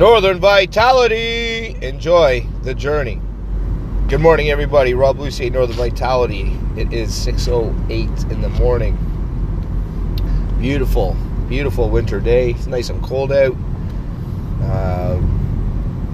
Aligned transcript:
Northern 0.00 0.38
Vitality. 0.38 1.76
Enjoy 1.82 2.46
the 2.62 2.72
journey. 2.72 3.20
Good 4.08 4.22
morning, 4.22 4.48
everybody. 4.48 4.94
Rob 4.94 5.18
Lucy, 5.18 5.50
Northern 5.50 5.76
Vitality. 5.76 6.58
It 6.74 6.90
is 6.90 7.10
6.08 7.10 8.30
in 8.30 8.40
the 8.40 8.48
morning. 8.48 8.96
Beautiful, 10.58 11.18
beautiful 11.50 11.90
winter 11.90 12.18
day. 12.18 12.52
It's 12.52 12.66
nice 12.66 12.88
and 12.88 13.02
cold 13.02 13.30
out. 13.30 13.54
Uh, 14.62 15.20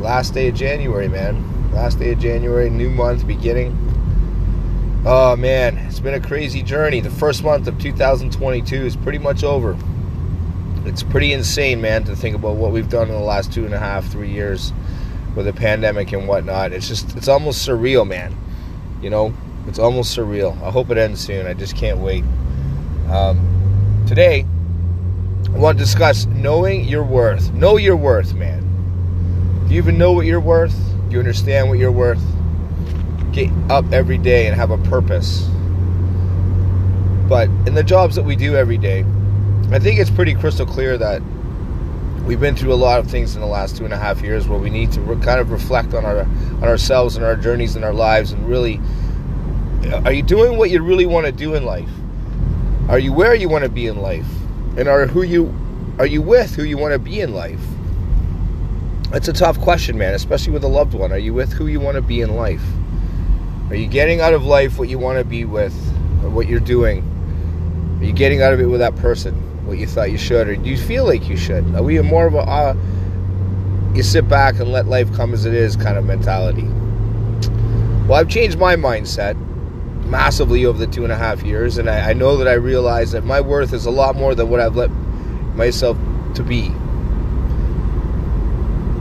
last 0.00 0.34
day 0.34 0.48
of 0.48 0.57
January, 0.57 1.07
man. 1.07 1.71
Last 1.71 2.00
day 2.00 2.11
of 2.11 2.18
January, 2.18 2.68
new 2.68 2.91
month 2.91 3.25
beginning. 3.25 3.71
Oh, 5.07 5.37
man. 5.37 5.79
It's 5.79 6.00
been 6.00 6.14
a 6.14 6.27
crazy 6.27 6.64
journey. 6.64 7.00
The 7.00 7.11
first 7.11 7.45
month 7.45 7.68
of 7.68 7.79
2022 7.79 8.84
is 8.84 8.96
pretty 8.96 9.18
much 9.18 9.45
over 9.45 9.79
it's 10.87 11.03
pretty 11.03 11.32
insane, 11.32 11.80
man, 11.80 12.05
to 12.05 12.16
think 12.16 12.37
about 12.37 12.57
what 12.57 12.73
we've 12.73 12.89
done 12.89 13.09
in 13.09 13.14
the 13.14 13.21
last 13.21 13.52
two 13.52 13.64
and 13.64 13.75
a 13.75 13.79
half, 13.79 14.07
three 14.07 14.30
years 14.30 14.73
with 15.34 15.47
the 15.47 15.52
pandemic 15.52 16.12
and 16.12 16.27
whatnot. 16.27 16.73
It's 16.73 16.88
just, 16.88 17.16
it's 17.16 17.29
almost 17.29 17.66
surreal, 17.66 18.06
man. 18.06 18.34
You 19.02 19.10
know, 19.10 19.34
it's 19.66 19.79
almost 19.79 20.16
surreal. 20.16 20.60
I 20.62 20.70
hope 20.70 20.91
it 20.91 20.98
ends 20.98 21.20
soon. 21.20 21.46
I 21.46 21.55
just 21.55 21.77
can't 21.77 21.98
wait. 21.98 22.24
Um, 23.10 24.05
today, 24.07 24.46
I 25.46 25.59
want 25.59 25.79
to 25.79 25.84
discuss 25.84 26.27
knowing 26.27 26.84
your 26.84 27.05
worth. 27.05 27.52
Know 27.52 27.77
your 27.77 27.96
worth, 27.96 28.34
man. 28.34 28.62
Do 29.66 29.74
you 29.74 29.80
even 29.80 29.98
know 29.98 30.12
what 30.12 30.27
you're 30.27 30.41
worth? 30.41 30.77
Do 31.09 31.12
you 31.12 31.18
understand 31.18 31.68
what 31.68 31.79
you're 31.79 31.93
worth? 31.93 32.23
Get 33.32 33.51
up 33.71 33.93
every 33.93 34.18
day 34.18 34.46
and 34.46 34.57
have 34.57 34.71
a 34.71 34.79
purpose. 34.79 35.48
But 37.29 37.48
in 37.66 37.74
the 37.74 37.82
jobs 37.82 38.15
that 38.15 38.23
we 38.23 38.37
do 38.37 38.55
every 38.55 38.79
day, 38.79 39.05
I 39.73 39.80
think 39.80 39.98
it's 39.98 40.11
pretty 40.11 40.34
crystal 40.34 40.65
clear 40.65 40.97
that 40.97 41.20
we've 42.24 42.38
been 42.38 42.55
through 42.55 42.73
a 42.73 42.77
lot 42.77 43.01
of 43.01 43.11
things 43.11 43.34
in 43.34 43.41
the 43.41 43.48
last 43.48 43.77
two 43.77 43.84
and 43.84 43.93
a 43.93 43.97
half 43.97 44.23
years 44.23 44.47
where 44.47 44.61
we 44.61 44.70
need 44.70 44.93
to 44.93 45.01
re- 45.01 45.20
kind 45.24 45.41
of 45.41 45.51
reflect 45.51 45.93
on 45.93 46.05
our 46.05 46.20
on 46.20 46.65
ourselves 46.65 47.16
and 47.16 47.24
our 47.24 47.35
journeys 47.35 47.74
in 47.74 47.82
our 47.82 47.93
lives 47.93 48.30
and 48.30 48.49
really 48.49 48.80
are 50.05 50.13
you 50.13 50.23
doing 50.23 50.57
what 50.57 50.71
you 50.71 50.80
really 50.82 51.05
want 51.05 51.27
to 51.27 51.32
do 51.32 51.55
in 51.55 51.65
life? 51.65 51.88
Are 52.88 53.01
you 53.01 53.13
where 53.13 53.35
you 53.35 53.49
want 53.49 53.65
to 53.65 53.68
be 53.68 53.88
in 53.88 54.01
life? 54.01 54.27
And 54.77 54.87
are 54.87 55.05
who 55.07 55.23
you 55.23 55.52
are 55.99 56.07
you 56.07 56.23
with 56.23 56.55
who 56.55 56.62
you 56.62 56.79
want 56.79 56.93
to 56.93 57.01
be 57.01 57.21
in 57.21 57.35
life? 57.35 57.60
That's 59.10 59.27
a 59.27 59.33
tough 59.33 59.60
question 59.60 59.99
man 59.99 60.15
especially 60.15 60.52
with 60.52 60.62
a 60.62 60.68
loved 60.68 60.95
one. 60.95 61.10
Are 61.10 61.18
you 61.18 61.35
with 61.35 61.52
who 61.52 61.66
you 61.66 61.80
want 61.80 61.96
to 61.96 62.02
be 62.02 62.21
in 62.21 62.37
life? 62.37 62.62
Are 63.71 63.74
you 63.74 63.88
getting 63.88 64.21
out 64.21 64.33
of 64.33 64.44
life 64.44 64.78
what 64.78 64.88
you 64.88 65.00
want 65.00 65.19
to 65.19 65.25
be 65.25 65.44
with 65.44 65.75
or 66.22 66.31
what 66.31 66.47
you're 66.47 66.60
doing? 66.60 67.03
Are 68.00 68.05
you 68.05 68.12
getting 68.12 68.43
out 68.43 68.53
of 68.53 68.60
it 68.60 68.66
with 68.66 68.78
that 68.78 68.94
person 68.94 69.43
what 69.66 69.78
you 69.78 69.86
thought 69.86 70.10
you 70.10 70.19
should, 70.19 70.48
or 70.48 70.56
do 70.56 70.70
you 70.70 70.76
feel 70.76 71.04
like 71.04 71.28
you 71.28 71.36
should? 71.36 71.75
Are 71.75 71.82
we 71.82 72.00
more 72.00 72.26
of 72.26 72.34
a 72.34 72.38
uh, 72.38 72.76
you 73.94 74.03
sit 74.03 74.28
back 74.28 74.60
and 74.60 74.70
let 74.70 74.86
life 74.86 75.12
come 75.14 75.32
as 75.32 75.44
it 75.44 75.54
is 75.54 75.76
kind 75.76 75.98
of 75.98 76.04
mentality? 76.04 76.69
Well, 78.06 78.20
I've 78.20 78.28
changed 78.28 78.59
my 78.59 78.76
mindset 78.76 79.37
massively 80.06 80.64
over 80.64 80.78
the 80.78 80.87
two 80.87 81.03
and 81.03 81.12
a 81.12 81.16
half 81.16 81.42
years, 81.42 81.78
and 81.78 81.91
I, 81.91 82.10
I 82.10 82.12
know 82.12 82.37
that 82.37 82.47
I 82.47 82.53
realize 82.53 83.12
that 83.12 83.25
my 83.25 83.41
worth 83.41 83.72
is 83.72 83.87
a 83.87 83.91
lot 83.91 84.14
more 84.14 84.34
than 84.34 84.48
what 84.48 84.60
I've 84.60 84.76
let 84.76 84.91
myself 85.56 85.98
to 86.34 86.42
be. 86.42 86.66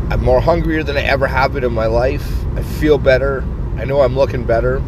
I'm 0.10 0.24
more 0.24 0.40
hungrier 0.40 0.84
than 0.84 0.98
I 0.98 1.02
ever 1.02 1.28
have 1.28 1.54
been 1.54 1.64
in 1.64 1.74
my 1.74 1.88
life. 1.88 2.28
I 2.56 2.64
feel 2.64 2.98
better. 2.98 3.44
I 3.78 3.86
know 3.86 4.02
I'm 4.02 4.16
looking 4.16 4.46
better. 4.46 4.82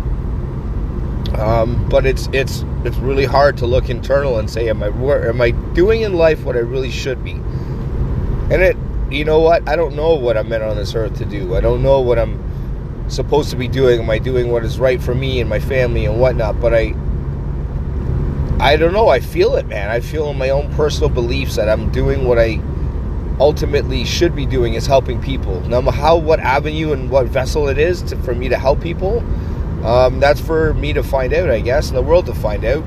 Um, 1.37 1.87
but 1.89 2.05
it's 2.05 2.27
it's 2.31 2.63
it's 2.83 2.97
really 2.97 3.25
hard 3.25 3.57
to 3.57 3.65
look 3.65 3.89
internal 3.89 4.39
and 4.39 4.49
say, 4.49 4.69
am 4.69 4.81
I 4.81 4.87
am 4.87 5.41
I 5.41 5.51
doing 5.51 6.01
in 6.01 6.13
life 6.13 6.43
what 6.43 6.55
I 6.55 6.59
really 6.59 6.91
should 6.91 7.23
be? 7.23 7.31
And 7.31 8.53
it, 8.53 8.77
you 9.11 9.25
know 9.25 9.39
what? 9.39 9.67
I 9.67 9.75
don't 9.75 9.95
know 9.95 10.15
what 10.15 10.37
I'm 10.37 10.49
meant 10.49 10.63
on 10.63 10.77
this 10.77 10.95
earth 10.95 11.17
to 11.17 11.25
do. 11.25 11.55
I 11.55 11.61
don't 11.61 11.83
know 11.83 11.99
what 11.99 12.17
I'm 12.17 12.43
supposed 13.09 13.49
to 13.51 13.55
be 13.55 13.67
doing. 13.67 13.99
Am 13.99 14.09
I 14.09 14.19
doing 14.19 14.51
what 14.51 14.63
is 14.63 14.79
right 14.79 15.01
for 15.01 15.13
me 15.13 15.41
and 15.41 15.49
my 15.49 15.59
family 15.59 16.05
and 16.05 16.19
whatnot? 16.19 16.59
But 16.59 16.73
I, 16.73 16.93
I 18.59 18.77
don't 18.77 18.93
know. 18.93 19.09
I 19.09 19.19
feel 19.19 19.55
it, 19.55 19.67
man. 19.67 19.89
I 19.89 19.99
feel 19.99 20.29
in 20.29 20.37
my 20.37 20.49
own 20.49 20.73
personal 20.73 21.09
beliefs 21.09 21.57
that 21.57 21.69
I'm 21.69 21.91
doing 21.91 22.25
what 22.25 22.39
I 22.39 22.59
ultimately 23.39 24.03
should 24.03 24.35
be 24.35 24.45
doing 24.45 24.73
is 24.73 24.87
helping 24.87 25.21
people. 25.21 25.61
Now, 25.61 25.81
how, 25.91 26.17
what 26.17 26.39
avenue 26.39 26.93
and 26.93 27.09
what 27.09 27.27
vessel 27.27 27.67
it 27.67 27.77
is 27.77 28.01
to, 28.03 28.17
for 28.17 28.33
me 28.33 28.49
to 28.49 28.57
help 28.57 28.81
people 28.81 29.23
um, 29.87 30.19
that's 30.19 30.41
for 30.41 30.73
me 30.73 30.91
to 30.91 31.01
find 31.01 31.33
out, 31.33 31.49
I 31.49 31.61
guess, 31.61 31.87
and 31.87 31.97
the 31.97 32.01
world 32.01 32.25
to 32.25 32.33
find 32.33 32.65
out. 32.65 32.83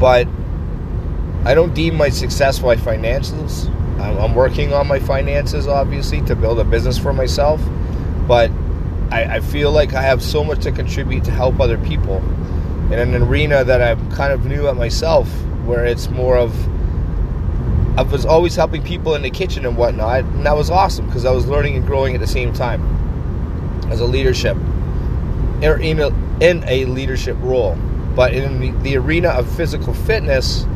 But 0.00 0.26
I 1.44 1.54
don't 1.54 1.72
deem 1.72 1.94
my 1.94 2.08
success 2.08 2.60
my 2.60 2.74
finances. 2.74 3.68
I'm 4.00 4.34
working 4.34 4.72
on 4.72 4.88
my 4.88 4.98
finances, 4.98 5.68
obviously, 5.68 6.20
to 6.22 6.34
build 6.34 6.58
a 6.58 6.64
business 6.64 6.98
for 6.98 7.12
myself. 7.12 7.62
But 8.26 8.50
I, 9.12 9.36
I 9.36 9.40
feel 9.40 9.70
like 9.70 9.94
I 9.94 10.02
have 10.02 10.20
so 10.20 10.42
much 10.42 10.64
to 10.64 10.72
contribute 10.72 11.22
to 11.24 11.30
help 11.30 11.60
other 11.60 11.78
people 11.78 12.16
in 12.92 12.94
an 12.94 13.14
arena 13.14 13.62
that 13.62 13.80
I'm 13.80 14.10
kind 14.10 14.32
of 14.32 14.46
new 14.46 14.66
at 14.66 14.74
myself, 14.74 15.28
where 15.64 15.84
it's 15.84 16.10
more 16.10 16.36
of 16.36 16.52
I 17.96 18.02
was 18.02 18.26
always 18.26 18.56
helping 18.56 18.82
people 18.82 19.14
in 19.14 19.22
the 19.22 19.30
kitchen 19.30 19.64
and 19.64 19.76
whatnot, 19.76 20.24
and 20.24 20.44
that 20.44 20.56
was 20.56 20.70
awesome 20.70 21.06
because 21.06 21.24
I 21.24 21.30
was 21.30 21.46
learning 21.46 21.76
and 21.76 21.86
growing 21.86 22.16
at 22.16 22.20
the 22.20 22.26
same 22.26 22.52
time 22.52 22.82
as 23.92 24.00
a 24.00 24.04
leadership 24.04 24.56
or 25.62 25.78
in 25.78 26.00
a, 26.00 26.84
leadership 26.86 27.36
role. 27.40 27.76
But 28.14 28.34
in 28.34 28.60
the, 28.60 28.70
the 28.82 28.96
arena 28.96 29.28
of 29.28 29.50
physical 29.56 29.94
fitness, 29.94 30.66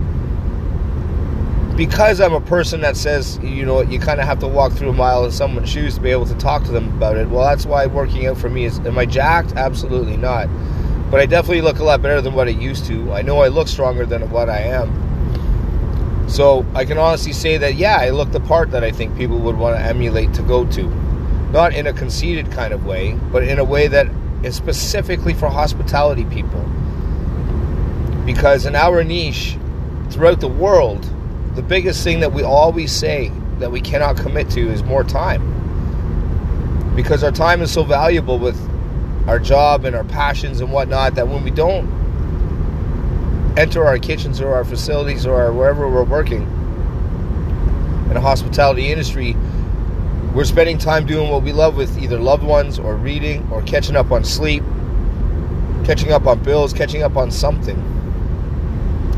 because 1.76 2.20
I'm 2.20 2.34
a 2.34 2.41
person 2.41 2.82
that 2.82 2.97
says, 2.97 3.38
you 3.38 3.65
know, 3.65 3.81
you 3.81 3.98
kind 3.98 4.20
of 4.20 4.26
have 4.26 4.38
to 4.41 4.48
walk 4.48 4.72
through 4.72 4.91
a 4.91 4.93
mile 4.93 5.25
in 5.25 5.32
someone's 5.32 5.69
shoes 5.69 5.94
to 5.94 6.00
be 6.00 6.10
able 6.10 6.26
to 6.26 6.34
talk 6.34 6.65
to 6.65 6.72
them 6.72 6.88
about 6.97 7.16
it. 7.16 7.28
Well, 7.28 7.44
that's 7.48 7.65
why 7.65 7.87
working 7.87 8.26
out 8.26 8.38
for 8.38 8.50
me 8.50 8.66
is. 8.66 8.78
Am 8.81 8.98
I 8.98 9.06
jacked? 9.06 9.53
Absolutely 9.54 10.16
not. 10.16 10.48
But 11.10 11.20
I 11.20 11.26
definitely 11.26 11.62
look 11.62 11.78
a 11.78 11.84
lot 11.84 12.03
better 12.03 12.20
than 12.20 12.34
what 12.34 12.47
I 12.47 12.50
used 12.50 12.87
to. 12.87 13.12
I 13.12 13.22
know 13.22 13.41
I 13.41 13.49
look 13.49 13.69
stronger 13.69 14.06
than 14.06 14.31
what 14.31 14.49
I 14.49 14.60
am. 14.60 16.28
So 16.28 16.64
I 16.75 16.84
can 16.84 16.99
honestly 16.99 17.32
say 17.32 17.59
that, 17.59 17.75
yeah, 17.75 17.97
I 18.00 18.10
look 18.10 18.32
the 18.32 18.41
part 18.41 18.70
that 18.70 18.84
I 18.84 18.91
think 18.91 19.16
people 19.16 19.38
would 19.41 19.56
want 19.56 19.76
to 19.76 19.82
emulate 19.82 20.32
to 20.34 20.43
go 20.43 20.64
to. 20.72 20.84
Not 21.50 21.75
in 21.75 21.87
a 21.87 21.93
conceited 21.93 22.50
kind 22.50 22.72
of 22.72 22.87
way, 22.87 23.19
but 23.31 23.43
in 23.43 23.59
a 23.59 23.64
way 23.64 23.88
that 23.88 24.06
is 24.42 24.56
specifically 24.56 25.34
for 25.34 25.48
hospitality 25.48 26.25
people. 26.25 26.60
Because 28.25 28.66
in 28.66 28.75
our 28.75 29.03
niche, 29.04 29.56
throughout 30.10 30.41
the 30.41 30.48
world, 30.48 31.08
the 31.54 31.62
biggest 31.62 32.04
thing 32.04 32.20
that 32.20 32.32
we 32.32 32.42
always 32.42 32.92
say 32.92 33.31
that 33.58 33.70
we 33.70 33.81
cannot 33.81 34.16
commit 34.16 34.50
to 34.50 34.69
is 34.69 34.82
more 34.82 35.04
time. 35.04 35.50
Because 36.94 37.22
our 37.22 37.32
time 37.32 37.62
is 37.62 37.70
so 37.70 37.84
valuable 37.84 38.38
with 38.38 38.58
our 39.28 39.38
job 39.38 39.84
and 39.84 39.94
our 39.94 40.04
passions 40.04 40.60
and 40.60 40.72
whatnot 40.72 41.14
that 41.14 41.28
when 41.28 41.44
we 41.44 41.50
don't 41.50 41.86
enter 43.56 43.84
our 43.84 43.98
kitchens 43.98 44.41
or 44.41 44.54
our 44.54 44.64
facilities 44.64 45.26
or 45.26 45.41
our, 45.41 45.52
wherever 45.52 45.88
we're 45.88 46.02
working 46.02 46.42
in 48.08 48.14
the 48.14 48.20
hospitality 48.20 48.91
industry, 48.91 49.36
we're 50.34 50.44
spending 50.44 50.78
time 50.78 51.06
doing 51.06 51.31
what 51.31 51.43
we 51.43 51.53
love 51.53 51.76
with 51.76 52.03
either 52.03 52.19
loved 52.19 52.43
ones 52.43 52.78
or 52.78 52.97
reading 52.97 53.47
or 53.53 53.60
catching 53.62 53.97
up 53.97 54.10
on 54.10 54.25
sleep, 54.25 54.62
catching 55.84 56.10
up 56.10 56.26
on 56.26 56.43
bills, 56.43 56.72
catching 56.72 57.03
up 57.03 57.16
on 57.16 57.31
something. 57.31 57.76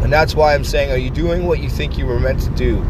And 0.02 0.12
that's 0.12 0.34
why 0.34 0.54
I'm 0.54 0.64
saying, 0.64 0.90
are 0.90 0.96
you 0.96 1.10
doing 1.10 1.46
what 1.46 1.60
you 1.60 1.70
think 1.70 1.96
you 1.96 2.06
were 2.06 2.18
meant 2.18 2.40
to 2.42 2.50
do? 2.50 2.84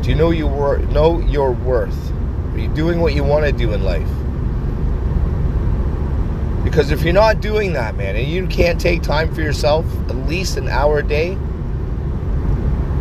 Do 0.00 0.08
you 0.08 0.14
know 0.14 0.30
you 0.30 0.46
were 0.46 0.78
know 0.86 1.20
your 1.20 1.52
worth? 1.52 2.12
Are 2.54 2.58
you 2.58 2.68
doing 2.68 3.00
what 3.00 3.14
you 3.14 3.22
want 3.22 3.44
to 3.44 3.52
do 3.52 3.74
in 3.74 3.84
life? 3.84 4.08
Because 6.64 6.90
if 6.90 7.02
you're 7.02 7.12
not 7.12 7.42
doing 7.42 7.74
that, 7.74 7.94
man, 7.94 8.16
and 8.16 8.26
you 8.26 8.46
can't 8.46 8.80
take 8.80 9.02
time 9.02 9.32
for 9.34 9.42
yourself, 9.42 9.84
at 10.08 10.16
least 10.16 10.56
an 10.56 10.68
hour 10.68 11.00
a 11.00 11.02
day, 11.02 11.34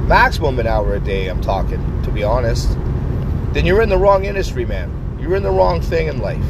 maximum 0.06 0.59
an 0.59 0.68
hour 0.68 0.96
a 0.96 1.00
day, 1.00 1.30
I'm 1.30 1.42
talking, 1.42 2.02
to 2.03 2.12
be 2.12 2.24
honest 2.24 2.78
then 3.56 3.66
you're 3.66 3.82
in 3.82 3.88
the 3.88 3.98
wrong 3.98 4.25
industry, 4.25 4.66
man. 4.66 5.18
You're 5.18 5.38
in 5.38 5.44
the 5.44 5.50
wrong 5.50 5.80
thing 5.80 6.07
in 6.07 6.19
life. 6.19 6.44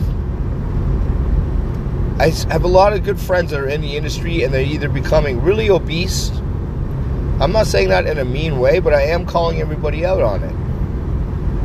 I 2.20 2.30
have 2.52 2.64
a 2.64 2.68
lot 2.68 2.94
of 2.94 3.04
good 3.04 3.20
friends 3.20 3.52
that 3.52 3.60
are 3.60 3.68
in 3.68 3.82
the 3.82 3.96
industry 3.96 4.42
and 4.42 4.52
they're 4.52 4.64
either 4.64 4.90
becoming 4.90 5.40
really 5.40 5.70
obese. 5.70 6.32
I'm 7.40 7.52
not 7.52 7.68
saying 7.68 7.90
that 7.90 8.08
in 8.08 8.18
a 8.18 8.26
mean 8.26 8.60
way, 8.60 8.80
but 8.80 8.96
I 8.96 9.04
am 9.04 9.28
calling 9.28 9.62
everybody 9.62 10.04
out 10.04 10.24
on 10.24 10.42
it. 10.42 10.52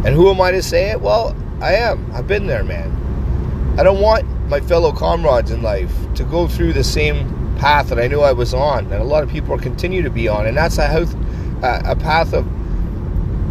And 0.07 0.15
who 0.15 0.29
am 0.29 0.43
I 0.43 0.51
to 0.51 0.63
say 0.63 0.91
it? 0.91 1.01
Well, 1.01 1.35
I 1.63 1.73
am. 1.73 2.11
I've 2.13 2.27
been 2.27 2.47
there, 2.47 2.63
man. 2.63 3.75
I 3.79 3.83
don't 3.83 4.03
want 4.03 4.29
my 4.51 4.61
fellow 4.61 4.93
comrades 4.93 5.53
in 5.53 5.63
life 5.63 5.95
to 6.17 6.25
go 6.25 6.49
through 6.49 6.75
the 6.75 6.85
same 6.85 7.57
path 7.57 7.89
that 7.89 7.99
I 7.99 8.09
knew 8.09 8.21
I 8.21 8.33
was 8.33 8.53
on, 8.53 8.93
and 8.93 9.01
a 9.01 9.05
lot 9.05 9.23
of 9.23 9.31
people 9.31 9.57
continue 9.59 10.03
to 10.03 10.11
be 10.11 10.29
on, 10.29 10.47
and 10.47 10.55
that's 10.55 10.77
a, 10.77 10.87
health, 10.87 11.15
a 11.63 11.97
path 11.97 12.35
of 12.35 12.47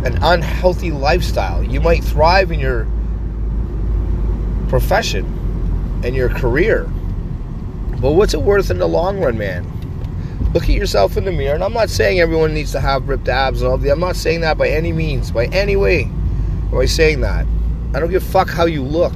an 0.05 0.17
unhealthy 0.21 0.91
lifestyle. 0.91 1.63
You 1.63 1.81
might 1.81 2.03
thrive 2.03 2.51
in 2.51 2.59
your 2.59 2.87
profession 4.69 5.25
and 6.03 6.15
your 6.15 6.29
career, 6.29 6.83
but 8.01 8.11
what's 8.11 8.33
it 8.33 8.41
worth 8.41 8.71
in 8.71 8.79
the 8.79 8.87
long 8.87 9.19
run, 9.19 9.37
man? 9.37 9.65
Look 10.53 10.63
at 10.63 10.69
yourself 10.69 11.17
in 11.17 11.25
the 11.25 11.31
mirror, 11.31 11.53
and 11.53 11.63
I'm 11.63 11.73
not 11.73 11.89
saying 11.89 12.19
everyone 12.19 12.53
needs 12.53 12.71
to 12.71 12.79
have 12.79 13.07
ripped 13.09 13.27
abs 13.27 13.61
and 13.61 13.69
all 13.69 13.77
that. 13.77 13.91
I'm 13.91 13.99
not 13.99 14.15
saying 14.15 14.41
that 14.41 14.57
by 14.57 14.69
any 14.69 14.91
means, 14.91 15.31
by 15.31 15.45
any 15.47 15.75
way. 15.75 16.03
Am 16.03 16.77
I 16.77 16.85
saying 16.85 17.21
that? 17.21 17.45
I 17.93 17.99
don't 17.99 18.09
give 18.09 18.23
a 18.23 18.25
fuck 18.25 18.49
how 18.49 18.65
you 18.65 18.83
look. 18.83 19.13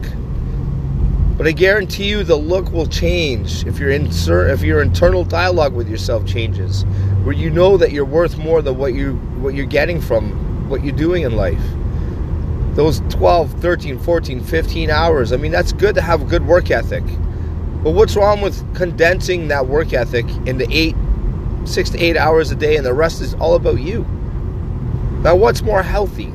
But 1.38 1.47
I 1.47 1.51
guarantee 1.51 2.09
you 2.09 2.24
the 2.24 2.35
look 2.35 2.71
will 2.71 2.85
change 2.85 3.65
if 3.65 3.80
your 3.80 3.89
insert 3.89 4.51
if 4.51 4.62
your 4.62 4.81
internal 4.81 5.24
dialogue 5.24 5.74
with 5.74 5.89
yourself 5.89 6.25
changes. 6.27 6.83
Where 7.24 7.33
you 7.33 7.50
know 7.50 7.77
that 7.77 7.91
you're 7.91 8.06
worth 8.06 8.38
more 8.38 8.62
than 8.62 8.77
what 8.77 8.94
you 8.94 9.13
what 9.41 9.56
you're 9.56 9.65
getting 9.65 10.00
from 10.00 10.43
what 10.68 10.83
you're 10.83 10.95
doing 10.95 11.24
in 11.24 11.36
life. 11.36 11.62
Those 12.75 13.01
12, 13.10 13.54
13, 13.62 14.00
14, 14.00 14.42
15 14.42 14.89
hours. 14.89 15.31
I 15.31 15.38
mean, 15.38 15.51
that's 15.51 15.74
good 15.74 15.95
to 15.95 16.01
have 16.01 16.21
a 16.21 16.25
good 16.25 16.45
work 16.45 16.71
ethic. 16.71 17.04
But 17.83 17.92
what's 17.92 18.15
wrong 18.15 18.42
with 18.42 18.75
condensing 18.75 19.50
that 19.50 19.68
work 19.68 19.94
ethic 19.94 20.25
into 20.48 20.65
8 20.69 20.95
6 21.65 21.89
to 21.92 21.98
8 21.98 22.18
hours 22.18 22.51
a 22.51 22.56
day 22.56 22.75
and 22.75 22.86
the 22.86 22.94
rest 22.94 23.21
is 23.21 23.36
all 23.36 23.56
about 23.56 23.80
you? 23.80 24.04
Now, 25.21 25.36
what's 25.36 25.62
more 25.62 25.83
healthy? 25.83 26.33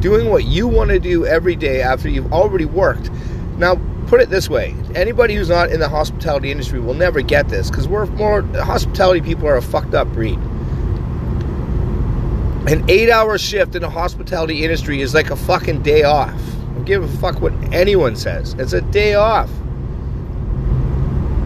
Doing 0.00 0.30
what 0.30 0.44
you 0.44 0.66
want 0.66 0.90
to 0.90 0.98
do 0.98 1.26
every 1.26 1.56
day 1.56 1.82
after 1.82 2.08
you've 2.08 2.32
already 2.32 2.64
worked. 2.64 3.10
Now, 3.58 3.78
put 4.06 4.20
it 4.20 4.28
this 4.28 4.50
way 4.50 4.74
anybody 4.96 5.36
who's 5.36 5.48
not 5.48 5.70
in 5.70 5.78
the 5.78 5.88
hospitality 5.88 6.50
industry 6.50 6.80
will 6.80 6.94
never 6.94 7.22
get 7.22 7.48
this 7.48 7.70
because 7.70 7.86
we're 7.86 8.06
more 8.06 8.42
hospitality 8.56 9.20
people 9.20 9.46
are 9.46 9.56
a 9.56 9.62
fucked 9.62 9.94
up 9.94 10.08
breed 10.08 10.36
an 12.66 12.88
eight 12.90 13.10
hour 13.10 13.38
shift 13.38 13.74
in 13.74 13.82
the 13.82 13.90
hospitality 13.90 14.64
industry 14.64 15.00
is 15.00 15.14
like 15.14 15.30
a 15.30 15.36
fucking 15.36 15.82
day 15.82 16.02
off. 16.02 16.28
I 16.28 16.74
don't 16.74 16.84
give 16.84 17.02
a 17.02 17.08
fuck 17.18 17.40
what 17.40 17.52
anyone 17.72 18.16
says. 18.16 18.54
It's 18.58 18.74
a 18.74 18.82
day 18.82 19.14
off. 19.14 19.50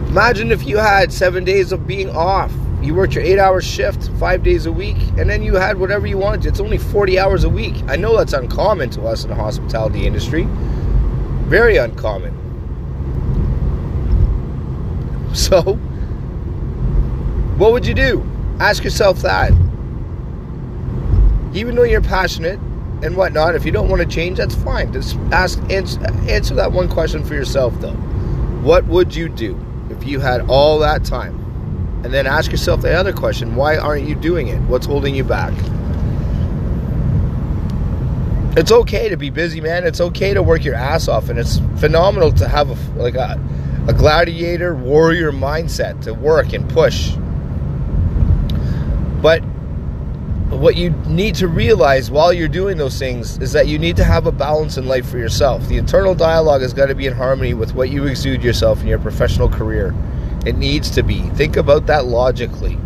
Imagine 0.09 0.51
if 0.51 0.65
you 0.65 0.77
had 0.77 1.13
seven 1.13 1.43
days 1.43 1.71
of 1.71 1.87
being 1.87 2.09
off. 2.09 2.51
You 2.81 2.93
worked 2.93 3.15
your 3.15 3.23
eight 3.23 3.39
hour 3.39 3.61
shift 3.61 4.09
five 4.19 4.43
days 4.43 4.65
a 4.65 4.71
week 4.71 4.97
and 5.17 5.29
then 5.29 5.41
you 5.41 5.55
had 5.55 5.77
whatever 5.77 6.05
you 6.05 6.17
wanted. 6.17 6.45
It's 6.45 6.59
only 6.59 6.77
40 6.77 7.17
hours 7.17 7.43
a 7.45 7.49
week. 7.49 7.75
I 7.87 7.95
know 7.95 8.15
that's 8.17 8.33
uncommon 8.33 8.89
to 8.91 9.03
us 9.03 9.23
in 9.23 9.29
the 9.29 9.35
hospitality 9.35 10.05
industry. 10.05 10.47
Very 11.47 11.77
uncommon. 11.77 12.33
So, 15.35 15.61
what 17.57 17.73
would 17.73 17.85
you 17.85 17.93
do? 17.93 18.25
Ask 18.61 18.85
yourself 18.85 19.21
that. 19.23 19.51
Even 21.55 21.73
though 21.73 21.83
you're 21.83 22.01
passionate 22.01 22.59
and 23.01 23.15
whatnot, 23.15 23.55
if 23.55 23.65
you 23.65 23.71
don't 23.71 23.87
want 23.87 24.01
to 24.01 24.07
change, 24.07 24.37
that's 24.37 24.55
fine. 24.55 24.91
Just 24.91 25.15
ask 25.31 25.57
answer, 25.71 26.53
that 26.53 26.71
one 26.73 26.89
question 26.89 27.23
for 27.23 27.33
yourself, 27.33 27.73
though. 27.79 27.93
What 28.61 28.85
would 28.87 29.15
you 29.15 29.29
do 29.29 29.57
if 29.89 30.05
you 30.05 30.19
had 30.19 30.41
all 30.49 30.79
that 30.79 31.05
time? 31.05 31.41
And 32.03 32.13
then 32.13 32.27
ask 32.27 32.51
yourself 32.51 32.81
the 32.81 32.93
other 32.93 33.13
question: 33.13 33.55
Why 33.55 33.77
aren't 33.77 34.05
you 34.05 34.15
doing 34.15 34.49
it? 34.49 34.59
What's 34.63 34.85
holding 34.85 35.15
you 35.15 35.23
back? 35.23 35.53
It's 38.57 38.71
okay 38.71 39.09
to 39.09 39.17
be 39.17 39.29
busy, 39.29 39.61
man. 39.61 39.85
It's 39.85 40.01
okay 40.01 40.33
to 40.33 40.43
work 40.43 40.63
your 40.63 40.75
ass 40.75 41.07
off, 41.07 41.29
and 41.29 41.39
it's 41.39 41.59
phenomenal 41.77 42.31
to 42.33 42.47
have 42.47 42.69
a 42.69 42.99
like 43.01 43.15
a 43.15 43.41
a 43.87 43.93
gladiator 43.93 44.75
warrior 44.75 45.31
mindset 45.31 46.01
to 46.01 46.13
work 46.13 46.53
and 46.53 46.69
push. 46.69 47.15
But 49.21 49.43
what 50.49 50.75
you 50.75 50.91
need 51.07 51.35
to 51.35 51.47
realize 51.47 52.11
while 52.11 52.31
you're 52.31 52.47
doing 52.47 52.77
those 52.77 52.99
things 52.99 53.39
is 53.39 53.51
that 53.53 53.67
you 53.67 53.79
need 53.79 53.95
to 53.95 54.03
have 54.03 54.27
a 54.27 54.31
balance 54.31 54.77
in 54.77 54.85
life 54.85 55.09
for 55.09 55.17
yourself. 55.17 55.67
The 55.67 55.77
internal 55.77 56.13
dialogue 56.13 56.61
has 56.61 56.73
got 56.73 56.85
to 56.87 56.95
be 56.95 57.07
in 57.07 57.13
harmony 57.13 57.53
with 57.55 57.73
what 57.73 57.89
you 57.89 58.05
exude 58.05 58.43
yourself 58.43 58.81
in 58.81 58.87
your 58.87 58.99
professional 58.99 59.49
career. 59.49 59.93
It 60.45 60.55
needs 60.57 60.91
to 60.91 61.03
be. 61.03 61.21
Think 61.31 61.57
about 61.57 61.87
that 61.87 62.05
logically. 62.05 62.77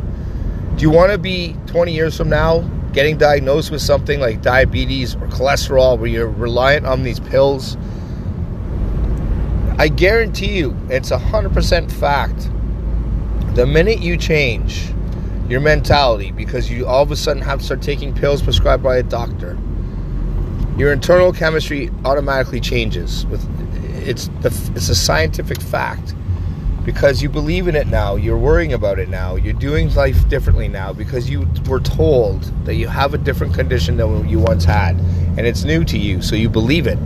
Do 0.77 0.83
you 0.83 0.89
want 0.89 1.11
to 1.11 1.17
be 1.17 1.55
20 1.67 1.93
years 1.93 2.15
from 2.15 2.29
now 2.29 2.61
getting 2.93 3.17
diagnosed 3.17 3.71
with 3.71 3.81
something 3.81 4.21
like 4.21 4.41
diabetes 4.41 5.15
or 5.15 5.27
cholesterol 5.27 5.99
where 5.99 6.09
you're 6.09 6.29
reliant 6.29 6.85
on 6.85 7.03
these 7.03 7.19
pills? 7.19 7.75
I 9.77 9.89
guarantee 9.89 10.57
you, 10.57 10.77
it's 10.89 11.11
a 11.11 11.17
100% 11.17 11.91
fact. 11.91 12.49
The 13.55 13.65
minute 13.65 13.99
you 13.99 14.15
change 14.15 14.93
your 15.49 15.59
mentality 15.59 16.31
because 16.31 16.69
you 16.69 16.85
all 16.85 17.01
of 17.01 17.11
a 17.11 17.15
sudden 17.15 17.41
have 17.41 17.59
to 17.59 17.65
start 17.65 17.81
taking 17.81 18.13
pills 18.13 18.41
prescribed 18.41 18.83
by 18.83 18.97
a 18.97 19.03
doctor, 19.03 19.57
your 20.77 20.93
internal 20.93 21.33
chemistry 21.33 21.89
automatically 22.05 22.59
changes. 22.59 23.25
With 23.25 23.43
it's 24.07 24.27
the, 24.41 24.47
it's 24.75 24.89
a 24.89 24.95
scientific 24.95 25.59
fact 25.61 26.13
because 26.85 27.21
you 27.21 27.29
believe 27.29 27.67
in 27.67 27.75
it 27.75 27.87
now, 27.87 28.15
you're 28.15 28.37
worrying 28.37 28.73
about 28.73 28.99
it 28.99 29.09
now, 29.09 29.35
you're 29.35 29.53
doing 29.53 29.93
life 29.95 30.27
differently 30.29 30.67
now 30.67 30.93
because 30.93 31.29
you 31.29 31.47
were 31.67 31.79
told 31.79 32.43
that 32.65 32.75
you 32.75 32.87
have 32.87 33.13
a 33.13 33.17
different 33.17 33.53
condition 33.53 33.97
than 33.97 34.27
you 34.27 34.39
once 34.39 34.63
had, 34.63 34.95
and 35.37 35.41
it's 35.41 35.63
new 35.63 35.83
to 35.83 35.97
you, 35.97 36.21
so 36.21 36.35
you 36.35 36.49
believe 36.49 36.87
it. 36.87 36.97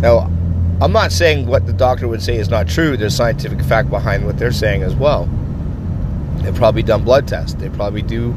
Now, 0.00 0.30
I'm 0.80 0.92
not 0.92 1.12
saying 1.12 1.46
what 1.46 1.66
the 1.66 1.72
doctor 1.72 2.08
would 2.08 2.22
say 2.22 2.36
is 2.36 2.48
not 2.48 2.68
true. 2.68 2.96
There's 2.96 3.14
scientific 3.14 3.60
fact 3.62 3.90
behind 3.90 4.24
what 4.24 4.38
they're 4.38 4.52
saying 4.52 4.82
as 4.82 4.94
well. 4.94 5.28
They've 6.42 6.54
probably 6.54 6.82
done 6.82 7.04
blood 7.04 7.28
tests. 7.28 7.54
They 7.54 7.68
probably 7.70 8.02
do 8.02 8.34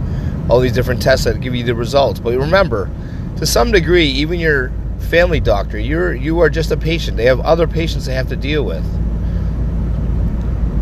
all 0.49 0.59
these 0.59 0.73
different 0.73 1.01
tests 1.01 1.25
that 1.25 1.41
give 1.41 1.55
you 1.55 1.63
the 1.63 1.75
results. 1.75 2.19
But 2.19 2.37
remember, 2.37 2.89
to 3.37 3.45
some 3.45 3.71
degree, 3.71 4.05
even 4.07 4.39
your 4.39 4.71
family 4.99 5.39
doctor, 5.39 5.77
you're 5.77 6.13
you 6.13 6.39
are 6.39 6.49
just 6.49 6.71
a 6.71 6.77
patient. 6.77 7.17
They 7.17 7.25
have 7.25 7.39
other 7.41 7.67
patients 7.67 8.05
they 8.05 8.13
have 8.13 8.29
to 8.29 8.35
deal 8.35 8.63
with. 8.63 8.83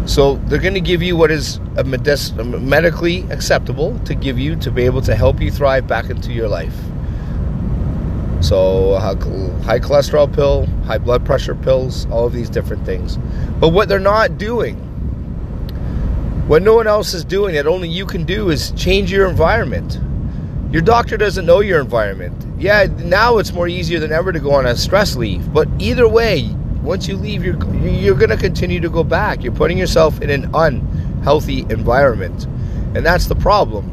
So 0.08 0.36
they're 0.48 0.60
going 0.60 0.74
to 0.74 0.82
give 0.82 1.02
you 1.02 1.16
what 1.16 1.32
is 1.32 1.60
medically 1.86 3.22
acceptable 3.32 3.98
to 4.00 4.14
give 4.14 4.38
you 4.38 4.58
to 4.58 4.70
be 4.70 4.84
able 4.84 5.02
to 5.04 5.16
help 5.16 5.40
you 5.40 5.50
thrive 5.50 5.88
back 5.88 6.10
into 6.10 6.34
your 6.34 6.50
life. 6.50 6.76
So, 8.42 8.98
high 8.98 9.80
cholesterol 9.80 10.34
pill, 10.34 10.66
high 10.86 10.98
blood 10.98 11.26
pressure 11.26 11.56
pills, 11.56 12.06
all 12.08 12.28
of 12.28 12.34
these 12.34 12.50
different 12.50 12.86
things. 12.86 13.18
But 13.62 13.70
what 13.70 13.88
they're 13.88 14.00
not 14.00 14.38
doing, 14.38 14.76
what 16.48 16.62
no 16.62 16.76
one 16.76 16.88
else 16.88 17.14
is 17.14 17.24
doing 17.24 17.56
that 17.56 17.68
only 17.68 17.88
you 17.88 18.06
can 18.06 18.26
do, 18.26 18.50
is 18.50 18.72
change 18.72 19.12
your 19.12 19.30
environment. 19.30 20.00
Your 20.72 20.82
doctor 20.82 21.18
doesn't 21.18 21.46
know 21.46 21.62
your 21.62 21.80
environment. 21.80 22.36
Yeah, 22.60 22.88
now 22.98 23.38
it's 23.38 23.54
more 23.54 23.68
easier 23.68 24.00
than 24.00 24.12
ever 24.12 24.32
to 24.32 24.40
go 24.40 24.52
on 24.54 24.66
a 24.66 24.76
stress 24.76 25.16
leave. 25.16 25.54
But 25.54 25.68
either 25.80 26.08
way, 26.08 26.50
once 26.82 27.08
you 27.08 27.16
leave, 27.16 27.46
you're, 27.46 27.58
you're 27.86 28.16
going 28.16 28.30
to 28.30 28.38
continue 28.38 28.80
to 28.82 28.90
go 28.90 29.04
back. 29.04 29.44
You're 29.44 29.54
putting 29.54 29.78
yourself 29.78 30.22
in 30.22 30.30
an 30.30 30.50
unhealthy 30.54 31.62
environment. 31.70 32.46
And 32.96 33.06
that's 33.06 33.28
the 33.28 33.36
problem. 33.36 33.90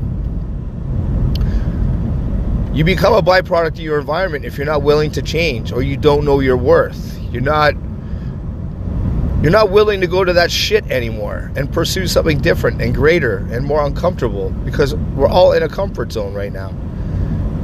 You 2.72 2.84
become 2.84 3.14
a 3.14 3.22
byproduct 3.22 3.72
of 3.72 3.80
your 3.80 3.98
environment 3.98 4.44
if 4.44 4.56
you're 4.56 4.66
not 4.66 4.82
willing 4.82 5.10
to 5.12 5.22
change 5.22 5.72
or 5.72 5.82
you 5.82 5.96
don't 5.96 6.24
know 6.24 6.40
your 6.40 6.56
worth. 6.56 7.18
You're 7.32 7.42
not 7.42 7.74
you're 9.42 9.52
not 9.52 9.70
willing 9.70 10.00
to 10.00 10.06
go 10.06 10.24
to 10.24 10.32
that 10.32 10.50
shit 10.50 10.84
anymore 10.90 11.50
and 11.56 11.72
pursue 11.72 12.06
something 12.06 12.38
different 12.38 12.80
and 12.82 12.94
greater 12.94 13.38
and 13.50 13.64
more 13.64 13.84
uncomfortable 13.84 14.50
because 14.64 14.94
we're 14.94 15.28
all 15.28 15.52
in 15.52 15.62
a 15.62 15.68
comfort 15.68 16.12
zone 16.12 16.34
right 16.34 16.52
now. 16.52 16.70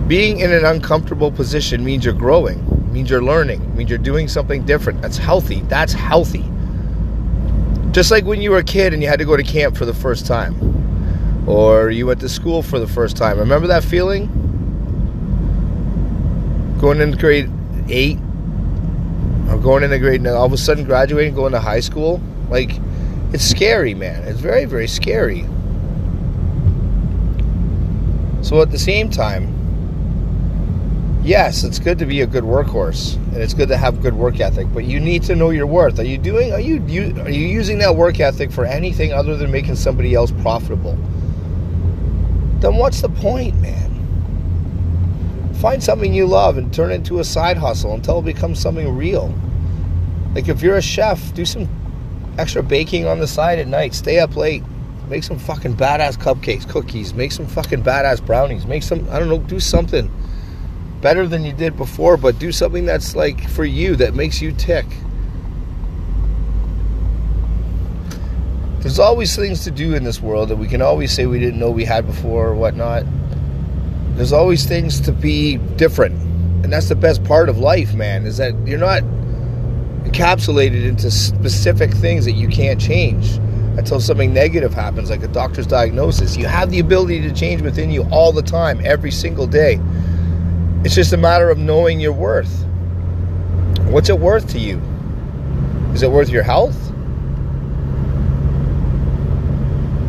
Being 0.07 0.41
in 0.41 0.53
an 0.53 0.65
uncomfortable 0.65 1.31
position 1.31 1.85
means 1.85 2.05
you're 2.05 2.15
growing, 2.15 2.93
means 2.93 3.11
you're 3.11 3.23
learning, 3.23 3.77
means 3.77 3.91
you're 3.91 3.99
doing 3.99 4.29
something 4.29 4.65
different. 4.65 5.03
That's 5.03 5.19
healthy. 5.19 5.61
That's 5.63 5.93
healthy. 5.93 6.45
Just 7.91 8.11
like 8.11 8.25
when 8.25 8.41
you 8.41 8.51
were 8.51 8.59
a 8.59 8.65
kid 8.65 8.93
and 8.93 9.03
you 9.03 9.09
had 9.09 9.19
to 9.19 9.25
go 9.25 9.37
to 9.37 9.43
camp 9.43 9.77
for 9.77 9.85
the 9.85 9.95
first 9.95 10.27
time 10.27 10.55
or 11.49 11.91
you 11.91 12.07
went 12.07 12.21
to 12.21 12.29
school 12.29 12.63
for 12.63 12.79
the 12.79 12.89
first 12.89 13.17
time. 13.17 13.39
Remember 13.39 13.67
that 13.69 13.85
feeling? 13.85 14.31
going 16.79 17.01
into 17.01 17.17
grade 17.17 17.51
eight, 17.89 18.19
I'm 19.57 19.63
going 19.63 19.83
into 19.83 19.99
grade 19.99 20.21
nine, 20.21 20.35
all 20.35 20.45
of 20.45 20.53
a 20.53 20.59
sudden 20.59 20.85
graduating, 20.85 21.35
going 21.35 21.53
to 21.53 21.61
high 21.61 21.81
school. 21.81 22.21
Like, 22.51 22.73
it's 23.33 23.43
scary, 23.43 23.95
man. 23.95 24.23
It's 24.25 24.39
very, 24.39 24.67
very 24.67 24.87
scary. 24.87 25.47
So 28.43 28.61
at 28.61 28.71
the 28.71 28.79
same 28.79 29.09
time, 29.09 29.49
yes, 31.25 31.65
it's 31.65 31.79
good 31.79 31.99
to 32.01 32.05
be 32.05 32.21
a 32.21 32.27
good 32.27 32.45
workhorse 32.45 33.17
and 33.17 33.39
it's 33.39 33.55
good 33.55 33.69
to 33.69 33.79
have 33.79 34.03
good 34.03 34.13
work 34.13 34.41
ethic, 34.41 34.67
but 34.75 34.85
you 34.85 35.01
need 35.01 35.23
to 35.23 35.35
know 35.35 35.49
your 35.49 35.67
worth. 35.67 35.99
Are 35.99 36.05
you 36.05 36.19
doing 36.19 36.53
are 36.53 36.61
you, 36.61 36.85
you 36.87 37.19
are 37.23 37.31
you 37.31 37.47
using 37.47 37.79
that 37.79 37.97
work 37.97 38.21
ethic 38.21 38.53
for 38.53 38.67
anything 38.67 39.15
other 39.15 39.39
than 39.39 39.51
making 39.51 39.77
somebody 39.77 40.13
else 40.13 40.33
profitable? 40.43 40.99
Then 42.61 42.77
what's 42.77 43.01
the 43.01 43.09
point, 43.09 43.59
man? 43.63 43.87
Find 45.55 45.83
something 45.83 46.13
you 46.13 46.27
love 46.27 46.59
and 46.59 46.75
turn 46.75 46.91
it 46.91 46.97
into 46.97 47.21
a 47.21 47.25
side 47.25 47.57
hustle 47.57 47.95
until 47.95 48.19
it 48.19 48.27
becomes 48.27 48.61
something 48.61 48.95
real. 48.95 49.35
Like 50.37 50.49
if 50.49 50.61
you're 50.61 50.77
a 50.77 50.83
chef, 50.83 51.33
do 51.33 51.47
some 51.47 51.67
extra 52.37 52.63
baking 52.63 53.07
on 53.07 53.21
the 53.21 53.27
side 53.27 53.59
at 53.59 53.69
night. 53.69 53.95
Stay 53.95 54.19
up 54.19 54.37
late. 54.37 54.63
Make 55.09 55.25
some 55.25 55.39
fucking 55.39 55.77
badass 55.77 56.19
cupcakes, 56.19 56.69
cookies. 56.69 57.15
Make 57.15 57.33
some 57.33 57.47
fucking 57.47 57.83
badass 57.83 58.25
brownies. 58.25 58.67
Make 58.67 58.83
some, 58.83 59.09
I 59.09 59.19
don't 59.19 59.31
know, 59.31 59.39
do 59.39 59.59
something 59.59 60.13
better 61.01 61.27
than 61.27 61.43
you 61.43 61.55
did 61.55 61.75
before, 61.79 62.19
but 62.19 62.39
do 62.39 62.53
something 62.53 62.85
that's 62.85 63.17
like 63.17 63.49
for 63.49 63.65
you, 63.65 63.97
that 63.97 64.13
makes 64.13 64.43
you 64.43 64.53
tick. 64.53 64.85
There's 68.81 68.99
always 68.99 69.35
things 69.35 69.65
to 69.65 69.71
do 69.71 69.95
in 69.95 70.05
this 70.05 70.21
world 70.21 70.51
that 70.51 70.57
we 70.57 70.69
can 70.69 70.83
always 70.83 71.13
say 71.13 71.25
we 71.25 71.39
didn't 71.39 71.59
know 71.59 71.71
we 71.71 71.87
had 71.87 72.07
before 72.07 72.49
or 72.49 72.55
whatnot. 72.55 73.05
There's 74.17 74.35
always 74.35 74.67
things 74.67 75.01
to 75.01 75.13
be 75.13 75.57
different 75.77 76.15
And 76.63 76.71
that's 76.71 76.91
the 76.91 76.95
best 76.95 77.25
part 77.25 77.49
of 77.49 77.57
life, 77.57 77.95
man, 77.95 78.27
is 78.27 78.37
that 78.37 78.55
you're 78.67 78.79
not 78.79 79.03
encapsulated 80.17 80.85
into 80.85 81.11
specific 81.11 81.93
things 81.93 82.25
that 82.25 82.33
you 82.33 82.49
can't 82.49 82.81
change 82.81 83.37
until 83.79 84.01
something 84.01 84.33
negative 84.33 84.73
happens, 84.73 85.11
like 85.11 85.23
a 85.23 85.29
doctor's 85.29 85.67
diagnosis. 85.67 86.37
You 86.37 86.47
have 86.47 86.71
the 86.71 86.79
ability 86.79 87.21
to 87.23 87.33
change 87.33 87.61
within 87.61 87.91
you 87.91 88.05
all 88.11 88.33
the 88.33 88.43
time, 88.43 88.81
every 88.85 89.11
single 89.11 89.47
day. 89.47 89.79
It's 90.85 90.95
just 90.95 91.13
a 91.13 91.19
matter 91.19 91.51
of 91.51 91.59
knowing 91.59 92.01
your 92.01 92.13
worth. 92.13 92.65
What's 93.89 94.09
it 94.09 94.19
worth 94.19 94.49
to 94.53 94.59
you? 94.59 94.81
Is 95.93 96.03
it 96.03 96.11
worth 96.11 96.31
your 96.31 96.43
health? 96.43 96.77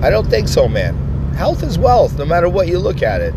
I 0.02 0.10
don't 0.10 0.30
think 0.30 0.48
so, 0.48 0.68
man. 0.70 0.96
Health 1.34 1.64
is 1.64 1.78
wealth, 1.78 2.18
no 2.18 2.26
matter 2.26 2.48
what 2.48 2.68
you 2.68 2.80
look 2.80 3.04
at 3.04 3.20
it. 3.20 3.34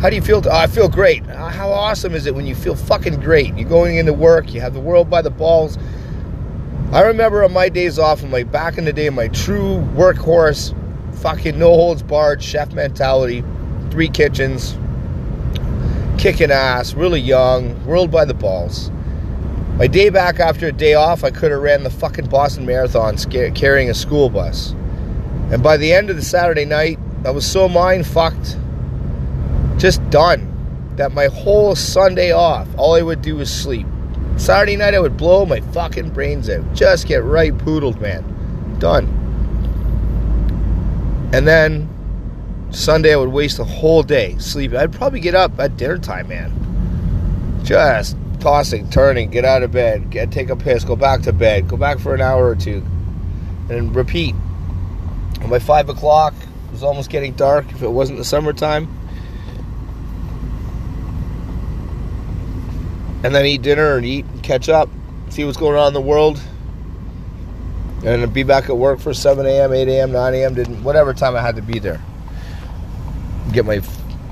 How 0.00 0.10
do 0.10 0.16
you 0.16 0.22
feel? 0.22 0.42
Oh, 0.46 0.50
I 0.50 0.66
feel 0.66 0.88
great. 0.88 1.24
How 1.26 1.70
awesome 1.70 2.14
is 2.14 2.26
it 2.26 2.34
when 2.34 2.46
you 2.46 2.54
feel 2.54 2.74
fucking 2.74 3.20
great? 3.20 3.54
You're 3.56 3.68
going 3.68 3.96
into 3.96 4.12
work, 4.12 4.52
you 4.52 4.60
have 4.60 4.74
the 4.74 4.80
world 4.80 5.08
by 5.08 5.22
the 5.22 5.30
balls. 5.30 5.78
I 6.92 7.02
remember 7.02 7.44
on 7.44 7.52
my 7.52 7.68
days 7.68 8.00
off, 8.00 8.24
in 8.24 8.30
my 8.30 8.42
back 8.42 8.76
in 8.76 8.84
the 8.84 8.92
day, 8.92 9.10
my 9.10 9.28
true 9.28 9.76
workhorse, 9.94 10.74
fucking 11.18 11.56
no 11.56 11.68
holds 11.68 12.02
barred 12.02 12.42
chef 12.42 12.72
mentality, 12.72 13.44
three 13.92 14.08
kitchens, 14.08 14.76
kicking 16.18 16.50
ass, 16.50 16.94
really 16.94 17.20
young, 17.20 17.86
world 17.86 18.10
by 18.10 18.24
the 18.24 18.34
balls. 18.34 18.90
My 19.76 19.86
day 19.86 20.10
back 20.10 20.40
after 20.40 20.66
a 20.66 20.72
day 20.72 20.94
off, 20.94 21.22
I 21.22 21.30
could 21.30 21.52
have 21.52 21.60
ran 21.60 21.84
the 21.84 21.90
fucking 21.90 22.28
Boston 22.28 22.66
Marathon 22.66 23.16
carrying 23.54 23.88
a 23.88 23.94
school 23.94 24.28
bus. 24.28 24.72
And 25.52 25.62
by 25.62 25.76
the 25.76 25.92
end 25.92 26.10
of 26.10 26.16
the 26.16 26.22
Saturday 26.22 26.64
night, 26.64 26.98
I 27.24 27.30
was 27.30 27.46
so 27.46 27.68
mind 27.68 28.04
fucked, 28.04 28.58
just 29.78 30.00
done, 30.10 30.92
that 30.96 31.12
my 31.12 31.26
whole 31.26 31.76
Sunday 31.76 32.32
off, 32.32 32.66
all 32.76 32.96
I 32.96 33.02
would 33.02 33.22
do 33.22 33.36
was 33.36 33.48
sleep. 33.48 33.86
Saturday 34.40 34.74
night, 34.74 34.94
I 34.94 35.00
would 35.00 35.18
blow 35.18 35.44
my 35.44 35.60
fucking 35.60 36.10
brains 36.10 36.48
out. 36.48 36.64
Just 36.72 37.06
get 37.06 37.22
right 37.22 37.56
poodled, 37.58 38.00
man. 38.00 38.24
Done. 38.78 39.04
And 41.34 41.46
then 41.46 41.88
Sunday, 42.70 43.12
I 43.12 43.16
would 43.16 43.28
waste 43.28 43.58
the 43.58 43.66
whole 43.66 44.02
day 44.02 44.38
sleeping. 44.38 44.78
I'd 44.78 44.94
probably 44.94 45.20
get 45.20 45.34
up 45.34 45.60
at 45.60 45.76
dinner 45.76 45.98
time, 45.98 46.28
man. 46.28 47.60
Just 47.64 48.16
tossing, 48.40 48.88
turning, 48.88 49.28
get 49.28 49.44
out 49.44 49.62
of 49.62 49.72
bed, 49.72 50.08
get 50.08 50.32
take 50.32 50.48
a 50.48 50.56
piss, 50.56 50.84
go 50.84 50.96
back 50.96 51.20
to 51.22 51.34
bed, 51.34 51.68
go 51.68 51.76
back 51.76 51.98
for 51.98 52.14
an 52.14 52.22
hour 52.22 52.48
or 52.48 52.56
two, 52.56 52.82
and 53.68 53.94
repeat. 53.94 54.34
And 55.42 55.50
by 55.50 55.58
five 55.58 55.90
o'clock, 55.90 56.32
it 56.64 56.72
was 56.72 56.82
almost 56.82 57.10
getting 57.10 57.34
dark 57.34 57.70
if 57.72 57.82
it 57.82 57.90
wasn't 57.90 58.16
the 58.16 58.24
summertime. 58.24 58.88
And 63.22 63.34
then 63.34 63.44
eat 63.44 63.62
dinner 63.62 63.96
and 63.96 64.06
eat, 64.06 64.24
and 64.24 64.42
catch 64.42 64.68
up, 64.68 64.88
see 65.28 65.44
what's 65.44 65.58
going 65.58 65.76
on 65.76 65.88
in 65.88 65.94
the 65.94 66.00
world. 66.00 66.40
And 68.04 68.32
be 68.32 68.42
back 68.42 68.70
at 68.70 68.76
work 68.76 68.98
for 68.98 69.12
7 69.12 69.44
a.m., 69.44 69.72
8 69.72 69.88
a.m., 69.88 70.12
9 70.12 70.34
a.m., 70.34 70.54
didn't 70.54 70.82
whatever 70.82 71.12
time 71.12 71.36
I 71.36 71.42
had 71.42 71.56
to 71.56 71.62
be 71.62 71.78
there. 71.78 72.00
Get 73.52 73.66
my 73.66 73.82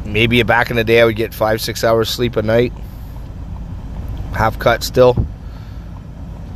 maybe 0.04 0.42
back 0.42 0.70
in 0.70 0.76
the 0.76 0.84
day 0.84 1.02
I 1.02 1.04
would 1.04 1.16
get 1.16 1.34
five, 1.34 1.60
six 1.60 1.84
hours 1.84 2.08
sleep 2.08 2.36
a 2.36 2.42
night. 2.42 2.72
Half 4.32 4.58
cut 4.58 4.82
still. 4.82 5.26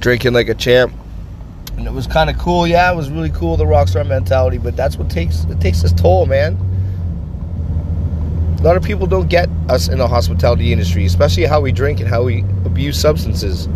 Drinking 0.00 0.32
like 0.32 0.48
a 0.48 0.54
champ 0.54 0.94
and 1.76 1.86
it 1.86 1.92
was 1.92 2.06
kind 2.06 2.30
of 2.30 2.38
cool. 2.38 2.66
Yeah, 2.66 2.92
it 2.92 2.96
was 2.96 3.10
really 3.10 3.30
cool 3.30 3.56
the 3.56 3.64
rockstar 3.64 4.06
mentality, 4.06 4.58
but 4.58 4.76
that's 4.76 4.96
what 4.96 5.10
takes 5.10 5.44
it 5.44 5.60
takes 5.60 5.82
its 5.82 5.92
toll, 5.92 6.26
man. 6.26 6.56
A 8.62 8.64
lot 8.64 8.76
of 8.76 8.84
people 8.84 9.08
don't 9.08 9.28
get 9.28 9.48
us 9.68 9.88
in 9.88 9.98
the 9.98 10.06
hospitality 10.06 10.72
industry, 10.72 11.04
especially 11.04 11.46
how 11.46 11.60
we 11.60 11.72
drink 11.72 11.98
and 11.98 12.08
how 12.08 12.22
we 12.22 12.42
abuse 12.64 12.96
substances. 12.96 13.68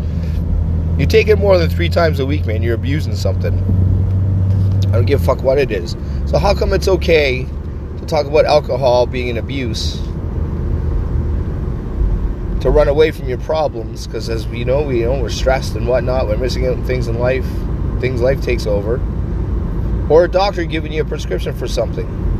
You 0.96 1.06
take 1.06 1.26
it 1.26 1.38
more 1.38 1.58
than 1.58 1.68
three 1.68 1.88
times 1.88 2.20
a 2.20 2.24
week, 2.24 2.46
man. 2.46 2.62
You're 2.62 2.76
abusing 2.76 3.16
something. 3.16 3.52
I 4.86 4.92
don't 4.92 5.06
give 5.06 5.20
a 5.20 5.24
fuck 5.24 5.42
what 5.42 5.58
it 5.58 5.72
is. 5.72 5.96
So 6.26 6.38
how 6.38 6.54
come 6.54 6.72
it's 6.72 6.86
okay 6.86 7.48
to 7.98 8.06
talk 8.06 8.26
about 8.26 8.44
alcohol 8.44 9.06
being 9.06 9.28
an 9.28 9.38
abuse? 9.38 9.96
To 12.60 12.70
run 12.70 12.86
away 12.86 13.10
from 13.10 13.28
your 13.28 13.38
problems, 13.38 14.06
because 14.06 14.28
as 14.28 14.46
we 14.46 14.62
know, 14.62 14.82
we 14.82 15.00
you 15.00 15.06
know 15.06 15.20
we're 15.20 15.30
stressed 15.30 15.74
and 15.74 15.88
whatnot. 15.88 16.28
We're 16.28 16.36
missing 16.36 16.64
out 16.64 16.74
on 16.74 16.84
things 16.84 17.08
in 17.08 17.18
life 17.18 17.44
things 18.00 18.20
life 18.20 18.40
takes 18.40 18.66
over, 18.66 19.00
or 20.08 20.24
a 20.24 20.28
doctor 20.28 20.64
giving 20.64 20.92
you 20.92 21.02
a 21.02 21.04
prescription 21.04 21.54
for 21.56 21.66
something. 21.66 22.35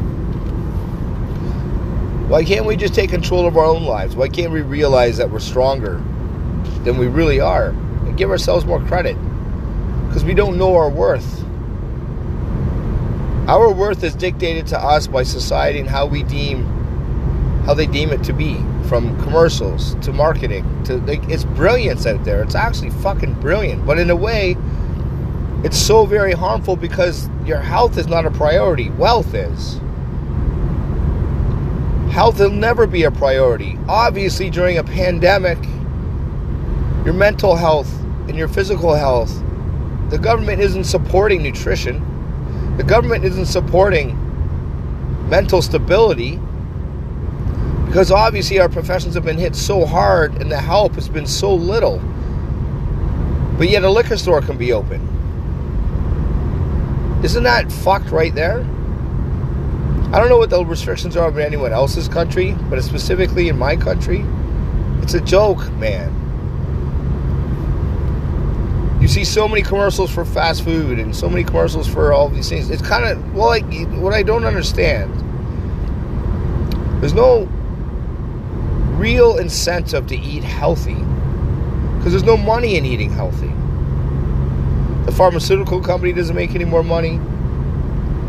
Why 2.28 2.44
can't 2.44 2.66
we 2.66 2.76
just 2.76 2.94
take 2.94 3.10
control 3.10 3.46
of 3.46 3.56
our 3.56 3.64
own 3.64 3.84
lives? 3.84 4.16
Why 4.16 4.28
can't 4.28 4.52
we 4.52 4.62
realize 4.62 5.16
that 5.18 5.30
we're 5.30 5.38
stronger 5.38 6.02
than 6.84 6.98
we 6.98 7.06
really 7.06 7.40
are 7.40 7.68
and 7.68 8.16
give 8.16 8.30
ourselves 8.30 8.64
more 8.64 8.80
credit? 8.80 9.16
Because 10.06 10.24
we 10.24 10.34
don't 10.34 10.58
know 10.58 10.74
our 10.76 10.88
worth. 10.88 11.44
Our 13.48 13.72
worth 13.72 14.02
is 14.02 14.14
dictated 14.14 14.66
to 14.68 14.78
us 14.78 15.06
by 15.06 15.22
society 15.22 15.78
and 15.78 15.88
how 15.88 16.06
we 16.06 16.22
deem 16.22 16.72
how 17.64 17.74
they 17.74 17.86
deem 17.86 18.10
it 18.10 18.22
to 18.22 18.32
be 18.32 18.54
from 18.88 19.20
commercials 19.22 19.96
to 19.96 20.12
marketing 20.12 20.64
to 20.84 20.98
like, 20.98 21.22
it's 21.28 21.44
brilliance 21.44 22.06
out 22.06 22.22
there 22.22 22.44
it's 22.44 22.54
actually 22.54 22.90
fucking 22.90 23.34
brilliant 23.40 23.84
but 23.84 23.98
in 23.98 24.08
a 24.08 24.14
way 24.14 24.56
it's 25.64 25.76
so 25.76 26.06
very 26.06 26.32
harmful 26.32 26.76
because 26.76 27.28
your 27.44 27.58
health 27.58 27.98
is 27.98 28.06
not 28.06 28.24
a 28.24 28.30
priority, 28.30 28.90
wealth 28.90 29.34
is. 29.34 29.80
Health 32.16 32.40
will 32.40 32.48
never 32.48 32.86
be 32.86 33.02
a 33.02 33.10
priority. 33.10 33.76
Obviously, 33.90 34.48
during 34.48 34.78
a 34.78 34.82
pandemic, 34.82 35.58
your 37.04 37.12
mental 37.12 37.56
health 37.56 37.92
and 38.26 38.38
your 38.38 38.48
physical 38.48 38.94
health, 38.94 39.30
the 40.08 40.16
government 40.16 40.62
isn't 40.62 40.84
supporting 40.84 41.42
nutrition. 41.42 42.00
The 42.78 42.84
government 42.84 43.22
isn't 43.26 43.44
supporting 43.44 44.16
mental 45.28 45.60
stability 45.60 46.40
because 47.84 48.10
obviously 48.10 48.60
our 48.60 48.70
professions 48.70 49.14
have 49.14 49.26
been 49.26 49.36
hit 49.36 49.54
so 49.54 49.84
hard 49.84 50.40
and 50.40 50.50
the 50.50 50.58
help 50.58 50.94
has 50.94 51.10
been 51.10 51.26
so 51.26 51.54
little. 51.54 51.98
But 53.58 53.68
yet 53.68 53.84
a 53.84 53.90
liquor 53.90 54.16
store 54.16 54.40
can 54.40 54.56
be 54.56 54.72
open. 54.72 55.02
Isn't 57.22 57.42
that 57.42 57.70
fucked 57.70 58.10
right 58.10 58.34
there? 58.34 58.66
I 60.16 60.18
don't 60.18 60.30
know 60.30 60.38
what 60.38 60.48
the 60.48 60.64
restrictions 60.64 61.14
are 61.14 61.28
in 61.28 61.40
anyone 61.40 61.74
else's 61.74 62.08
country, 62.08 62.52
but 62.70 62.82
specifically 62.82 63.50
in 63.50 63.58
my 63.58 63.76
country, 63.76 64.24
it's 65.02 65.12
a 65.12 65.20
joke, 65.20 65.70
man. 65.72 66.10
You 68.98 69.08
see 69.08 69.24
so 69.24 69.46
many 69.46 69.60
commercials 69.60 70.10
for 70.10 70.24
fast 70.24 70.64
food 70.64 70.98
and 70.98 71.14
so 71.14 71.28
many 71.28 71.44
commercials 71.44 71.86
for 71.86 72.14
all 72.14 72.30
these 72.30 72.48
things. 72.48 72.70
It's 72.70 72.80
kind 72.80 73.04
of, 73.04 73.34
well, 73.34 73.48
like, 73.48 73.66
what 73.90 74.14
I 74.14 74.22
don't 74.22 74.46
understand, 74.46 75.12
there's 77.02 77.12
no 77.12 77.44
real 78.96 79.36
incentive 79.36 80.06
to 80.06 80.16
eat 80.16 80.42
healthy 80.42 80.94
because 81.98 82.12
there's 82.12 82.22
no 82.22 82.38
money 82.38 82.76
in 82.78 82.86
eating 82.86 83.10
healthy. 83.10 83.52
The 85.04 85.12
pharmaceutical 85.12 85.82
company 85.82 86.14
doesn't 86.14 86.34
make 86.34 86.54
any 86.54 86.64
more 86.64 86.82
money. 86.82 87.20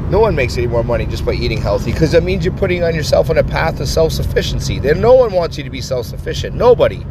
No 0.09 0.19
one 0.19 0.35
makes 0.35 0.57
any 0.57 0.67
more 0.67 0.83
money 0.83 1.05
just 1.05 1.25
by 1.25 1.33
eating 1.33 1.61
healthy 1.61 1.91
because 1.91 2.13
that 2.13 2.23
means 2.23 2.45
you're 2.45 2.53
putting 2.53 2.81
on 2.81 2.95
yourself 2.95 3.29
on 3.29 3.37
a 3.37 3.43
path 3.43 3.79
of 3.81 3.89
self 3.89 4.13
sufficiency. 4.13 4.79
Then 4.79 5.01
no 5.01 5.13
one 5.13 5.33
wants 5.33 5.57
you 5.57 5.63
to 5.65 5.69
be 5.69 5.81
self 5.81 6.05
sufficient. 6.05 6.55
Nobody. 6.55 7.05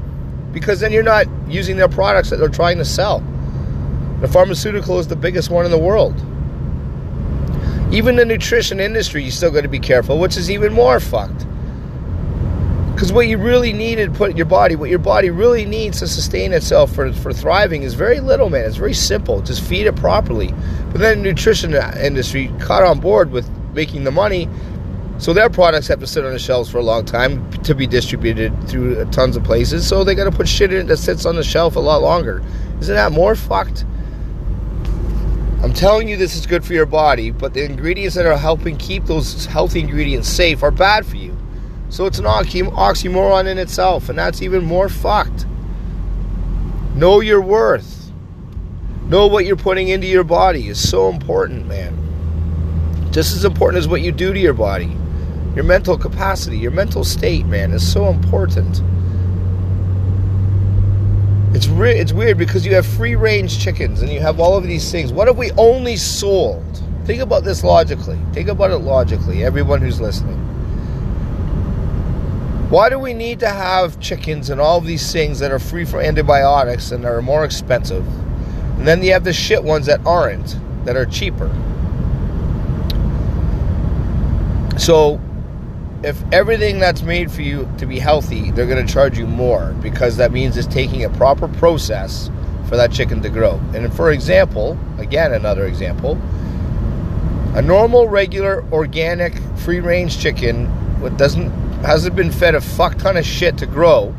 Because 0.52 0.80
then 0.80 0.92
you're 0.92 1.02
not 1.02 1.26
using 1.46 1.76
their 1.76 1.88
products 1.88 2.30
that 2.30 2.36
they're 2.36 2.48
trying 2.48 2.78
to 2.78 2.84
sell. 2.84 3.22
The 4.20 4.28
pharmaceutical 4.28 4.98
is 4.98 5.08
the 5.08 5.16
biggest 5.16 5.50
one 5.50 5.66
in 5.66 5.70
the 5.70 5.78
world. 5.78 6.14
Even 7.92 8.16
the 8.16 8.24
nutrition 8.24 8.80
industry, 8.80 9.22
you 9.22 9.30
still 9.30 9.50
got 9.50 9.60
to 9.60 9.68
be 9.68 9.78
careful, 9.78 10.18
which 10.18 10.38
is 10.38 10.50
even 10.50 10.72
more 10.72 10.98
fucked. 10.98 11.46
Because 12.96 13.12
what 13.12 13.28
you 13.28 13.36
really 13.36 13.74
need 13.74 13.96
to 13.96 14.10
put 14.10 14.30
in 14.30 14.38
your 14.38 14.46
body, 14.46 14.74
what 14.74 14.88
your 14.88 14.98
body 14.98 15.28
really 15.28 15.66
needs 15.66 15.98
to 15.98 16.08
sustain 16.08 16.54
itself 16.54 16.94
for, 16.94 17.12
for 17.12 17.30
thriving 17.30 17.82
is 17.82 17.92
very 17.92 18.20
little, 18.20 18.48
man. 18.48 18.64
It's 18.64 18.78
very 18.78 18.94
simple. 18.94 19.42
Just 19.42 19.62
feed 19.62 19.86
it 19.86 19.96
properly. 19.96 20.54
But 20.92 21.02
then 21.02 21.18
the 21.18 21.24
nutrition 21.28 21.74
industry 21.74 22.50
caught 22.58 22.84
on 22.84 22.98
board 22.98 23.32
with 23.32 23.46
making 23.74 24.04
the 24.04 24.10
money, 24.10 24.48
so 25.18 25.34
their 25.34 25.50
products 25.50 25.88
have 25.88 26.00
to 26.00 26.06
sit 26.06 26.24
on 26.24 26.32
the 26.32 26.38
shelves 26.38 26.70
for 26.70 26.78
a 26.78 26.82
long 26.82 27.04
time 27.04 27.50
to 27.64 27.74
be 27.74 27.86
distributed 27.86 28.66
through 28.66 29.04
tons 29.10 29.36
of 29.36 29.44
places. 29.44 29.86
So 29.86 30.02
they 30.02 30.14
got 30.14 30.24
to 30.24 30.34
put 30.34 30.48
shit 30.48 30.72
in 30.72 30.86
that 30.86 30.96
sits 30.96 31.26
on 31.26 31.36
the 31.36 31.44
shelf 31.44 31.76
a 31.76 31.80
lot 31.80 32.00
longer. 32.00 32.42
Isn't 32.80 32.94
that 32.94 33.12
more 33.12 33.34
fucked? 33.34 33.84
I'm 35.62 35.74
telling 35.74 36.08
you 36.08 36.16
this 36.16 36.34
is 36.34 36.46
good 36.46 36.64
for 36.64 36.72
your 36.72 36.86
body, 36.86 37.30
but 37.30 37.52
the 37.52 37.62
ingredients 37.62 38.16
that 38.16 38.24
are 38.24 38.38
helping 38.38 38.78
keep 38.78 39.04
those 39.04 39.44
healthy 39.44 39.80
ingredients 39.80 40.30
safe 40.30 40.62
are 40.62 40.70
bad 40.70 41.04
for 41.04 41.16
you. 41.16 41.35
So 41.88 42.06
it's 42.06 42.18
an 42.18 42.24
oxymoron 42.24 43.46
in 43.46 43.58
itself, 43.58 44.08
and 44.08 44.18
that's 44.18 44.42
even 44.42 44.64
more 44.64 44.88
fucked. 44.88 45.46
Know 46.94 47.20
your 47.20 47.40
worth. 47.40 48.10
Know 49.06 49.26
what 49.28 49.46
you're 49.46 49.56
putting 49.56 49.88
into 49.88 50.06
your 50.06 50.24
body 50.24 50.68
is 50.68 50.88
so 50.88 51.08
important, 51.08 51.66
man. 51.66 51.96
Just 53.12 53.36
as 53.36 53.44
important 53.44 53.78
as 53.78 53.88
what 53.88 54.02
you 54.02 54.10
do 54.10 54.32
to 54.32 54.38
your 54.38 54.54
body. 54.54 54.96
Your 55.54 55.64
mental 55.64 55.96
capacity, 55.96 56.58
your 56.58 56.72
mental 56.72 57.04
state, 57.04 57.46
man, 57.46 57.72
is 57.72 57.90
so 57.90 58.08
important. 58.08 58.82
re- 61.76 61.98
it's 61.98 62.12
weird 62.12 62.38
because 62.38 62.66
you 62.66 62.74
have 62.74 62.86
free 62.86 63.14
range 63.14 63.58
chickens 63.58 64.02
and 64.02 64.10
you 64.10 64.20
have 64.20 64.40
all 64.40 64.56
of 64.56 64.64
these 64.64 64.90
things. 64.90 65.12
What 65.12 65.28
if 65.28 65.36
we 65.36 65.52
only 65.52 65.96
sold? 65.96 66.64
Think 67.04 67.22
about 67.22 67.44
this 67.44 67.62
logically. 67.62 68.18
Think 68.32 68.48
about 68.48 68.70
it 68.70 68.78
logically, 68.78 69.44
everyone 69.44 69.80
who's 69.80 70.00
listening. 70.00 70.42
Why 72.76 72.90
do 72.90 72.98
we 72.98 73.14
need 73.14 73.40
to 73.40 73.48
have 73.48 73.98
chickens 74.00 74.50
and 74.50 74.60
all 74.60 74.82
these 74.82 75.10
things 75.10 75.38
that 75.38 75.50
are 75.50 75.58
free 75.58 75.86
from 75.86 76.00
antibiotics 76.00 76.90
and 76.92 77.06
are 77.06 77.22
more 77.22 77.42
expensive? 77.42 78.06
And 78.76 78.86
then 78.86 79.02
you 79.02 79.14
have 79.14 79.24
the 79.24 79.32
shit 79.32 79.64
ones 79.64 79.86
that 79.86 80.06
aren't, 80.06 80.58
that 80.84 80.94
are 80.94 81.06
cheaper. 81.06 81.48
So, 84.78 85.18
if 86.02 86.22
everything 86.32 86.78
that's 86.78 87.00
made 87.00 87.32
for 87.32 87.40
you 87.40 87.66
to 87.78 87.86
be 87.86 87.98
healthy, 87.98 88.50
they're 88.50 88.66
going 88.66 88.86
to 88.86 88.92
charge 88.92 89.16
you 89.16 89.26
more 89.26 89.74
because 89.80 90.18
that 90.18 90.30
means 90.30 90.58
it's 90.58 90.66
taking 90.66 91.02
a 91.04 91.08
proper 91.08 91.48
process 91.48 92.30
for 92.68 92.76
that 92.76 92.92
chicken 92.92 93.22
to 93.22 93.30
grow. 93.30 93.58
And 93.74 93.90
for 93.94 94.10
example, 94.10 94.78
again, 94.98 95.32
another 95.32 95.64
example, 95.64 96.20
a 97.54 97.62
normal, 97.62 98.06
regular, 98.06 98.70
organic, 98.70 99.32
free 99.60 99.80
range 99.80 100.18
chicken 100.20 100.68
what 101.00 101.16
doesn't 101.18 101.50
hasn't 101.82 102.16
been 102.16 102.30
fed 102.30 102.54
a 102.54 102.60
fuck 102.60 102.96
ton 102.98 103.16
of 103.16 103.24
shit 103.24 103.58
to 103.58 103.66
grow 103.66 104.14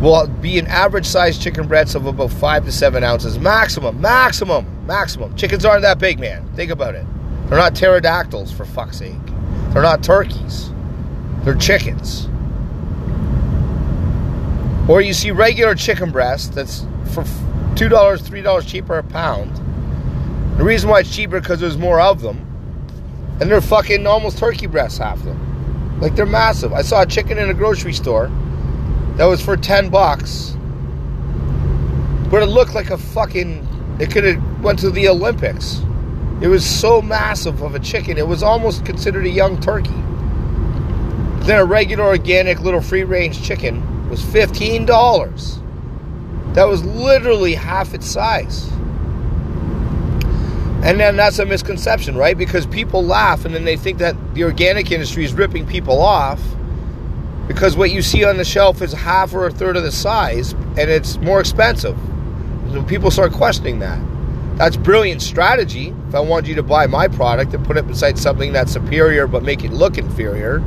will 0.00 0.26
be 0.26 0.58
an 0.58 0.66
average 0.68 1.06
sized 1.06 1.42
chicken 1.42 1.66
breast 1.66 1.94
of 1.94 2.06
about 2.06 2.30
five 2.30 2.64
to 2.64 2.72
seven 2.72 3.02
ounces 3.02 3.38
maximum, 3.38 4.00
maximum, 4.00 4.86
maximum. 4.86 5.34
Chickens 5.36 5.64
aren't 5.64 5.82
that 5.82 5.98
big, 5.98 6.20
man. 6.20 6.48
Think 6.54 6.70
about 6.70 6.94
it. 6.94 7.06
They're 7.48 7.58
not 7.58 7.74
pterodactyls 7.74 8.52
for 8.52 8.64
fuck's 8.64 8.98
sake. 8.98 9.14
They're 9.70 9.82
not 9.82 10.02
turkeys. 10.02 10.70
They're 11.42 11.54
chickens. 11.54 12.28
Or 14.88 15.00
you 15.00 15.12
see 15.12 15.30
regular 15.30 15.74
chicken 15.74 16.10
breast 16.10 16.54
that's 16.54 16.86
for 17.12 17.24
two 17.74 17.88
dollars, 17.88 18.22
three 18.22 18.42
dollars 18.42 18.66
cheaper 18.66 18.98
a 18.98 19.02
pound. 19.02 19.56
The 20.58 20.64
reason 20.64 20.88
why 20.90 21.00
it's 21.00 21.14
cheaper 21.14 21.40
because 21.40 21.60
there's 21.60 21.78
more 21.78 22.00
of 22.00 22.20
them, 22.20 22.44
and 23.40 23.50
they're 23.50 23.60
fucking 23.60 24.06
almost 24.06 24.38
turkey 24.38 24.66
breasts, 24.66 24.98
half 24.98 25.18
of 25.18 25.24
them. 25.24 25.47
Like 26.00 26.14
they're 26.14 26.26
massive. 26.26 26.72
I 26.72 26.82
saw 26.82 27.02
a 27.02 27.06
chicken 27.06 27.38
in 27.38 27.50
a 27.50 27.54
grocery 27.54 27.92
store 27.92 28.30
that 29.16 29.24
was 29.24 29.42
for 29.42 29.56
ten 29.56 29.90
bucks, 29.90 30.56
but 32.30 32.42
it 32.42 32.46
looked 32.46 32.74
like 32.74 32.90
a 32.90 32.98
fucking. 32.98 33.66
It 33.98 34.12
could 34.12 34.24
have 34.24 34.62
went 34.62 34.78
to 34.80 34.90
the 34.90 35.08
Olympics. 35.08 35.80
It 36.40 36.46
was 36.46 36.64
so 36.64 37.02
massive 37.02 37.62
of 37.62 37.74
a 37.74 37.80
chicken. 37.80 38.16
It 38.16 38.28
was 38.28 38.44
almost 38.44 38.84
considered 38.84 39.26
a 39.26 39.30
young 39.30 39.60
turkey. 39.60 39.90
Then 41.44 41.58
a 41.58 41.64
regular 41.64 42.04
organic 42.04 42.60
little 42.60 42.80
free 42.80 43.02
range 43.02 43.42
chicken 43.42 44.08
was 44.08 44.22
$15. 44.22 46.54
That 46.54 46.68
was 46.68 46.84
literally 46.84 47.54
half 47.54 47.92
its 47.92 48.06
size. 48.06 48.70
And 50.82 51.00
then 51.00 51.16
that's 51.16 51.38
a 51.38 51.44
misconception, 51.44 52.16
right? 52.16 52.38
Because 52.38 52.66
people 52.66 53.04
laugh 53.04 53.44
and 53.44 53.54
then 53.54 53.64
they 53.64 53.76
think 53.76 53.98
that 53.98 54.16
the 54.34 54.44
organic 54.44 54.92
industry 54.92 55.24
is 55.24 55.32
ripping 55.34 55.66
people 55.66 56.00
off 56.00 56.40
because 57.48 57.76
what 57.76 57.90
you 57.90 58.02
see 58.02 58.24
on 58.24 58.36
the 58.36 58.44
shelf 58.44 58.80
is 58.82 58.92
half 58.92 59.34
or 59.34 59.46
a 59.46 59.50
third 59.50 59.76
of 59.76 59.82
the 59.82 59.90
size 59.90 60.52
and 60.52 60.78
it's 60.90 61.16
more 61.18 61.40
expensive. 61.40 61.98
So 62.72 62.82
people 62.84 63.10
start 63.10 63.32
questioning 63.32 63.80
that. 63.80 63.98
That's 64.56 64.76
brilliant 64.76 65.22
strategy. 65.22 65.94
If 66.08 66.14
I 66.14 66.20
want 66.20 66.46
you 66.46 66.54
to 66.56 66.62
buy 66.62 66.86
my 66.86 67.08
product 67.08 67.54
and 67.54 67.64
put 67.64 67.76
it 67.76 67.86
beside 67.86 68.18
something 68.18 68.52
that's 68.52 68.72
superior 68.72 69.26
but 69.26 69.42
make 69.42 69.64
it 69.64 69.72
look 69.72 69.98
inferior, 69.98 70.62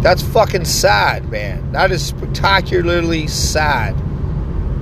that's 0.00 0.22
fucking 0.22 0.64
sad, 0.64 1.30
man. 1.30 1.72
That 1.72 1.90
is 1.90 2.04
spectacularly 2.04 3.26
sad. 3.26 3.94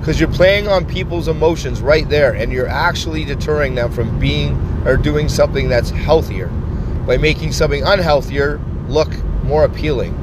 Because 0.05 0.19
you're 0.19 0.29
playing 0.29 0.67
on 0.67 0.85
people's 0.85 1.27
emotions 1.27 1.81
right 1.81 2.07
there 2.07 2.35
and 2.35 2.51
you're 2.51 2.67
actually 2.67 3.25
deterring 3.25 3.73
them 3.73 3.91
from 3.91 4.19
being 4.19 4.55
or 4.85 4.97
doing 4.97 5.27
something 5.27 5.67
that's 5.67 5.89
healthier 5.89 6.45
by 7.07 7.17
making 7.17 7.53
something 7.53 7.81
unhealthier 7.81 8.61
look 8.87 9.11
more 9.45 9.63
appealing 9.63 10.13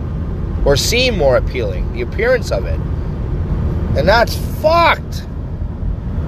or 0.65 0.77
seem 0.77 1.19
more 1.19 1.37
appealing, 1.37 1.93
the 1.95 2.03
appearance 2.03 2.53
of 2.53 2.65
it. 2.65 2.79
And 3.99 4.07
that's 4.07 4.37
fucked. 4.63 5.27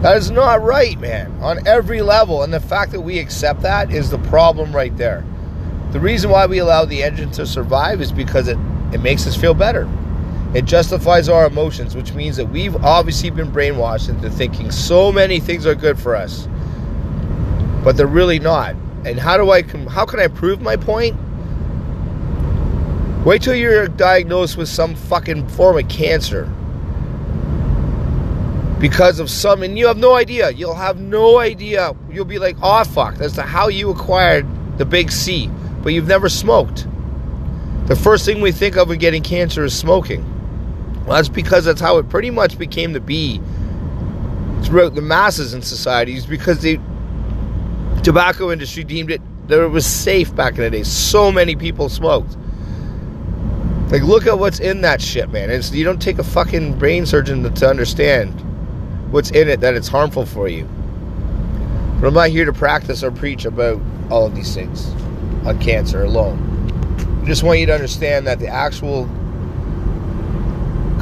That 0.02 0.16
is 0.16 0.32
not 0.32 0.60
right, 0.60 0.98
man, 0.98 1.30
on 1.40 1.64
every 1.64 2.02
level. 2.02 2.42
And 2.42 2.52
the 2.52 2.58
fact 2.58 2.90
that 2.90 3.02
we 3.02 3.20
accept 3.20 3.62
that 3.62 3.92
is 3.92 4.10
the 4.10 4.18
problem 4.18 4.74
right 4.74 4.96
there. 4.96 5.24
The 5.92 6.00
reason 6.00 6.28
why 6.28 6.46
we 6.46 6.58
allow 6.58 6.86
the 6.86 7.04
engine 7.04 7.30
to 7.30 7.46
survive 7.46 8.00
is 8.00 8.10
because 8.10 8.48
it, 8.48 8.58
it 8.92 9.00
makes 9.00 9.28
us 9.28 9.36
feel 9.36 9.54
better. 9.54 9.88
It 10.54 10.66
justifies 10.66 11.28
our 11.28 11.46
emotions, 11.46 11.96
which 11.96 12.12
means 12.12 12.36
that 12.36 12.46
we've 12.46 12.76
obviously 12.76 13.30
been 13.30 13.50
brainwashed 13.50 14.08
into 14.08 14.30
thinking 14.30 14.70
so 14.70 15.10
many 15.10 15.40
things 15.40 15.66
are 15.66 15.74
good 15.74 15.98
for 15.98 16.14
us, 16.14 16.46
but 17.82 17.96
they're 17.96 18.06
really 18.06 18.38
not. 18.38 18.76
And 19.04 19.18
how 19.18 19.36
do 19.36 19.50
I? 19.50 19.62
How 19.88 20.06
can 20.06 20.20
I 20.20 20.28
prove 20.28 20.60
my 20.60 20.76
point? 20.76 21.16
Wait 23.26 23.42
till 23.42 23.54
you're 23.54 23.88
diagnosed 23.88 24.56
with 24.56 24.68
some 24.68 24.94
fucking 24.94 25.48
form 25.48 25.78
of 25.78 25.88
cancer 25.88 26.44
because 28.78 29.18
of 29.18 29.30
some, 29.30 29.62
and 29.62 29.76
you 29.78 29.86
have 29.88 29.96
no 29.96 30.14
idea. 30.14 30.50
You'll 30.50 30.74
have 30.74 31.00
no 31.00 31.38
idea. 31.38 31.96
You'll 32.10 32.26
be 32.26 32.38
like, 32.38 32.56
oh, 32.62 32.84
fuck, 32.84 33.20
as 33.20 33.32
to 33.32 33.42
how 33.42 33.68
you 33.68 33.90
acquired 33.90 34.46
the 34.78 34.84
big 34.84 35.10
C, 35.10 35.50
but 35.82 35.92
you've 35.92 36.06
never 36.06 36.28
smoked. 36.28 36.86
The 37.86 37.96
first 37.96 38.24
thing 38.24 38.40
we 38.40 38.52
think 38.52 38.76
of 38.76 38.88
when 38.88 38.98
getting 38.98 39.22
cancer 39.22 39.64
is 39.64 39.76
smoking. 39.76 40.30
Well, 41.06 41.16
that's 41.16 41.28
because 41.28 41.64
that's 41.64 41.80
how 41.80 41.98
it 41.98 42.08
pretty 42.08 42.30
much 42.30 42.58
became 42.58 42.94
to 42.94 43.00
be 43.00 43.40
throughout 44.62 44.94
the 44.94 45.02
masses 45.02 45.52
in 45.52 45.60
societies 45.60 46.24
because 46.24 46.60
the 46.60 46.80
tobacco 48.02 48.50
industry 48.50 48.84
deemed 48.84 49.10
it 49.10 49.20
that 49.48 49.62
it 49.62 49.68
was 49.68 49.84
safe 49.84 50.34
back 50.34 50.54
in 50.54 50.60
the 50.60 50.70
day. 50.70 50.82
So 50.82 51.30
many 51.30 51.54
people 51.54 51.88
smoked. 51.90 52.36
Like, 53.90 54.02
look 54.02 54.26
at 54.26 54.38
what's 54.38 54.60
in 54.60 54.80
that 54.80 55.02
shit, 55.02 55.30
man. 55.30 55.50
It's, 55.50 55.70
you 55.70 55.84
don't 55.84 56.00
take 56.00 56.18
a 56.18 56.24
fucking 56.24 56.78
brain 56.78 57.04
surgeon 57.04 57.42
to, 57.42 57.50
to 57.50 57.68
understand 57.68 58.32
what's 59.12 59.30
in 59.30 59.48
it 59.48 59.60
that 59.60 59.74
it's 59.74 59.88
harmful 59.88 60.24
for 60.24 60.48
you. 60.48 60.64
But 62.00 62.08
I'm 62.08 62.14
not 62.14 62.30
here 62.30 62.46
to 62.46 62.52
practice 62.52 63.04
or 63.04 63.10
preach 63.10 63.44
about 63.44 63.80
all 64.10 64.26
of 64.26 64.34
these 64.34 64.54
things 64.54 64.86
on 65.46 65.60
cancer 65.60 66.02
alone. 66.02 66.40
I 67.22 67.26
just 67.26 67.42
want 67.42 67.60
you 67.60 67.66
to 67.66 67.74
understand 67.74 68.26
that 68.26 68.38
the 68.38 68.48
actual 68.48 69.08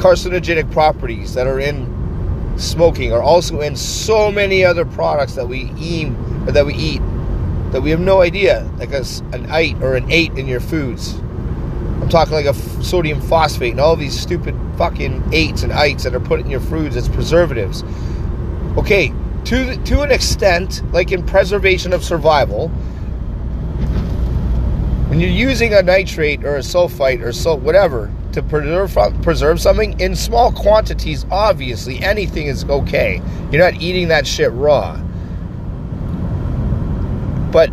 carcinogenic 0.03 0.69
properties 0.73 1.33
that 1.33 1.47
are 1.47 1.61
in 1.61 1.87
smoking 2.57 3.13
are 3.13 3.23
also 3.23 3.61
in 3.61 3.73
so 3.73 4.29
many 4.29 4.65
other 4.65 4.83
products 4.83 5.35
that 5.35 5.47
we 5.47 5.71
eat 5.77 6.09
or 6.45 6.51
that 6.51 6.65
we 6.65 6.73
eat 6.73 7.01
that 7.71 7.81
we 7.81 7.89
have 7.89 8.01
no 8.01 8.21
idea, 8.21 8.69
like 8.77 8.91
a, 8.91 9.05
an 9.31 9.47
eight 9.51 9.81
or 9.81 9.95
an 9.95 10.11
eight 10.11 10.33
in 10.33 10.45
your 10.45 10.59
foods. 10.59 11.13
I'm 11.13 12.09
talking 12.09 12.33
like 12.33 12.45
a 12.45 12.49
f- 12.49 12.83
sodium 12.83 13.21
phosphate 13.21 13.71
and 13.71 13.79
all 13.79 13.95
these 13.95 14.19
stupid 14.19 14.53
fucking 14.77 15.23
eights 15.31 15.63
and 15.63 15.71
eights 15.71 16.03
that 16.03 16.13
are 16.13 16.19
put 16.19 16.41
in 16.41 16.49
your 16.49 16.59
foods 16.59 16.97
as 16.97 17.07
preservatives. 17.07 17.81
Okay, 18.77 19.13
to 19.45 19.63
the, 19.63 19.77
to 19.85 20.01
an 20.01 20.11
extent, 20.11 20.83
like 20.91 21.13
in 21.13 21.25
preservation 21.25 21.93
of 21.93 22.03
survival, 22.03 22.69
when 25.13 25.19
you're 25.19 25.29
using 25.29 25.75
a 25.75 25.83
nitrate 25.83 26.43
or 26.43 26.55
a 26.55 26.61
sulfite 26.61 27.21
or 27.23 27.31
so 27.31 27.53
whatever 27.53 28.11
to 28.31 28.41
preserve 28.41 28.97
preserve 29.21 29.61
something 29.61 29.99
in 29.99 30.15
small 30.15 30.51
quantities, 30.51 31.23
obviously 31.29 31.99
anything 31.99 32.47
is 32.47 32.63
okay. 32.63 33.21
You're 33.51 33.61
not 33.61 33.79
eating 33.79 34.07
that 34.07 34.25
shit 34.25 34.51
raw. 34.53 34.97
But 37.51 37.69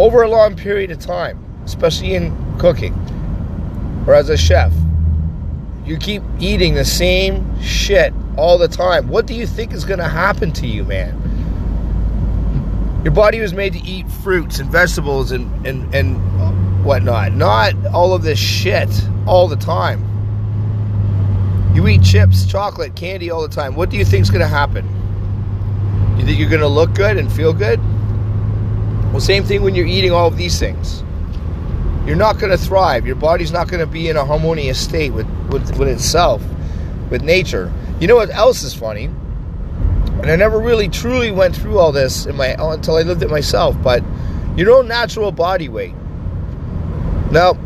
over 0.00 0.22
a 0.22 0.28
long 0.28 0.54
period 0.54 0.92
of 0.92 1.00
time, 1.00 1.44
especially 1.64 2.14
in 2.14 2.32
cooking 2.60 2.94
or 4.06 4.14
as 4.14 4.28
a 4.28 4.36
chef. 4.36 4.72
You 5.84 5.96
keep 5.96 6.22
eating 6.38 6.74
the 6.74 6.84
same 6.84 7.60
shit 7.60 8.14
all 8.36 8.56
the 8.56 8.68
time. 8.68 9.08
What 9.08 9.26
do 9.26 9.34
you 9.34 9.48
think 9.48 9.72
is 9.72 9.84
going 9.84 9.98
to 9.98 10.08
happen 10.08 10.52
to 10.52 10.68
you, 10.68 10.84
man? 10.84 11.21
Your 13.02 13.12
body 13.12 13.40
was 13.40 13.52
made 13.52 13.72
to 13.72 13.80
eat 13.80 14.08
fruits 14.08 14.58
and 14.58 14.70
vegetables 14.70 15.32
and, 15.32 15.66
and, 15.66 15.94
and 15.94 16.84
whatnot, 16.84 17.32
not 17.32 17.74
all 17.86 18.14
of 18.14 18.22
this 18.22 18.38
shit 18.38 18.88
all 19.26 19.48
the 19.48 19.56
time. 19.56 20.08
You 21.74 21.88
eat 21.88 22.02
chips, 22.02 22.44
chocolate, 22.44 22.94
candy 22.94 23.30
all 23.30 23.42
the 23.42 23.54
time. 23.54 23.74
What 23.74 23.90
do 23.90 23.96
you 23.96 24.04
think 24.04 24.22
is 24.22 24.30
going 24.30 24.42
to 24.42 24.46
happen? 24.46 24.86
You 26.18 26.24
think 26.24 26.38
you're 26.38 26.50
going 26.50 26.60
to 26.60 26.68
look 26.68 26.94
good 26.94 27.16
and 27.16 27.32
feel 27.32 27.52
good? 27.52 27.80
Well, 29.10 29.20
same 29.20 29.44
thing 29.44 29.62
when 29.62 29.74
you're 29.74 29.86
eating 29.86 30.12
all 30.12 30.28
of 30.28 30.36
these 30.36 30.58
things 30.58 31.02
you're 32.06 32.16
not 32.16 32.38
going 32.38 32.50
to 32.50 32.58
thrive. 32.58 33.06
Your 33.06 33.16
body's 33.16 33.52
not 33.52 33.68
going 33.68 33.80
to 33.80 33.86
be 33.86 34.08
in 34.08 34.16
a 34.16 34.24
harmonious 34.24 34.80
state 34.80 35.12
with, 35.12 35.26
with, 35.50 35.78
with 35.78 35.88
itself, 35.88 36.42
with 37.10 37.22
nature. 37.22 37.72
You 38.00 38.08
know 38.08 38.16
what 38.16 38.30
else 38.30 38.62
is 38.64 38.74
funny? 38.74 39.08
And 40.22 40.30
I 40.30 40.36
never 40.36 40.60
really 40.60 40.88
truly 40.88 41.32
went 41.32 41.56
through 41.56 41.78
all 41.78 41.90
this 41.90 42.26
in 42.26 42.36
my 42.36 42.54
until 42.58 42.96
I 42.96 43.02
lived 43.02 43.22
it 43.22 43.30
myself. 43.30 43.76
But 43.82 44.04
your 44.56 44.70
own 44.70 44.86
natural 44.86 45.32
body 45.32 45.68
weight. 45.68 45.94
Now, 47.32 47.58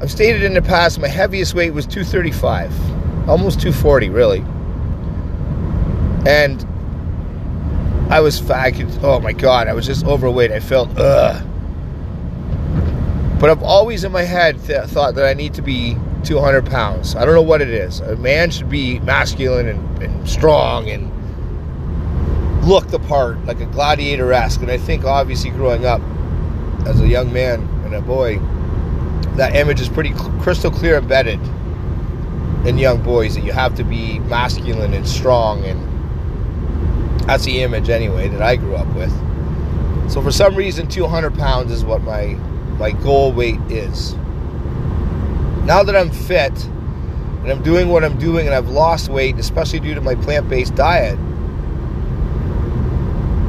I've 0.00 0.10
stated 0.10 0.42
in 0.42 0.54
the 0.54 0.62
past 0.62 0.98
my 0.98 1.08
heaviest 1.08 1.54
weight 1.54 1.72
was 1.72 1.86
235. 1.86 3.28
almost 3.28 3.60
240, 3.60 4.08
really. 4.08 4.38
And 6.26 6.64
I 8.10 8.20
was 8.20 8.38
fat. 8.38 8.74
Oh 9.02 9.20
my 9.20 9.32
god, 9.32 9.68
I 9.68 9.74
was 9.74 9.84
just 9.84 10.06
overweight. 10.06 10.52
I 10.52 10.60
felt 10.60 10.88
ugh. 10.96 11.44
But 13.38 13.50
I've 13.50 13.62
always 13.62 14.02
in 14.04 14.12
my 14.12 14.22
head 14.22 14.62
th- 14.64 14.84
thought 14.84 15.14
that 15.16 15.26
I 15.26 15.34
need 15.34 15.54
to 15.54 15.62
be 15.62 15.96
200 16.24 16.64
pounds. 16.66 17.14
I 17.16 17.26
don't 17.26 17.34
know 17.34 17.42
what 17.42 17.60
it 17.60 17.68
is. 17.68 18.00
A 18.00 18.16
man 18.16 18.50
should 18.50 18.70
be 18.70 18.98
masculine 19.00 19.68
and, 19.68 20.02
and 20.02 20.28
strong 20.28 20.88
and 20.88 21.12
look 22.66 22.88
the 22.88 22.98
part, 22.98 23.44
like 23.46 23.60
a 23.60 23.66
gladiator 23.66 24.32
esque. 24.32 24.60
And 24.60 24.70
I 24.70 24.78
think, 24.78 25.04
obviously, 25.04 25.50
growing 25.50 25.86
up 25.86 26.00
as 26.86 27.00
a 27.00 27.06
young 27.06 27.32
man 27.32 27.60
and 27.84 27.94
a 27.94 28.00
boy, 28.00 28.38
that 29.36 29.54
image 29.54 29.80
is 29.80 29.88
pretty 29.88 30.12
crystal 30.40 30.70
clear 30.70 30.98
embedded 30.98 31.40
in 32.66 32.78
young 32.78 33.02
boys 33.02 33.34
that 33.34 33.44
you 33.44 33.52
have 33.52 33.74
to 33.76 33.84
be 33.84 34.18
masculine 34.20 34.92
and 34.92 35.06
strong. 35.06 35.64
And 35.64 37.28
that's 37.28 37.44
the 37.44 37.62
image, 37.62 37.88
anyway, 37.88 38.28
that 38.28 38.42
I 38.42 38.56
grew 38.56 38.74
up 38.74 38.92
with. 38.94 39.12
So, 40.10 40.20
for 40.22 40.32
some 40.32 40.54
reason, 40.54 40.88
200 40.88 41.34
pounds 41.34 41.72
is 41.72 41.84
what 41.84 42.02
my 42.02 42.36
my 42.78 42.92
goal 42.92 43.32
weight 43.32 43.60
is. 43.70 44.14
Now 45.64 45.82
that 45.82 45.96
I'm 45.96 46.10
fit 46.10 46.64
and 47.42 47.50
I'm 47.50 47.62
doing 47.62 47.88
what 47.88 48.04
I'm 48.04 48.18
doing 48.18 48.46
and 48.46 48.54
I've 48.54 48.68
lost 48.68 49.08
weight, 49.08 49.36
especially 49.36 49.80
due 49.80 49.94
to 49.94 50.00
my 50.00 50.14
plant 50.14 50.48
based 50.48 50.74
diet, 50.74 51.18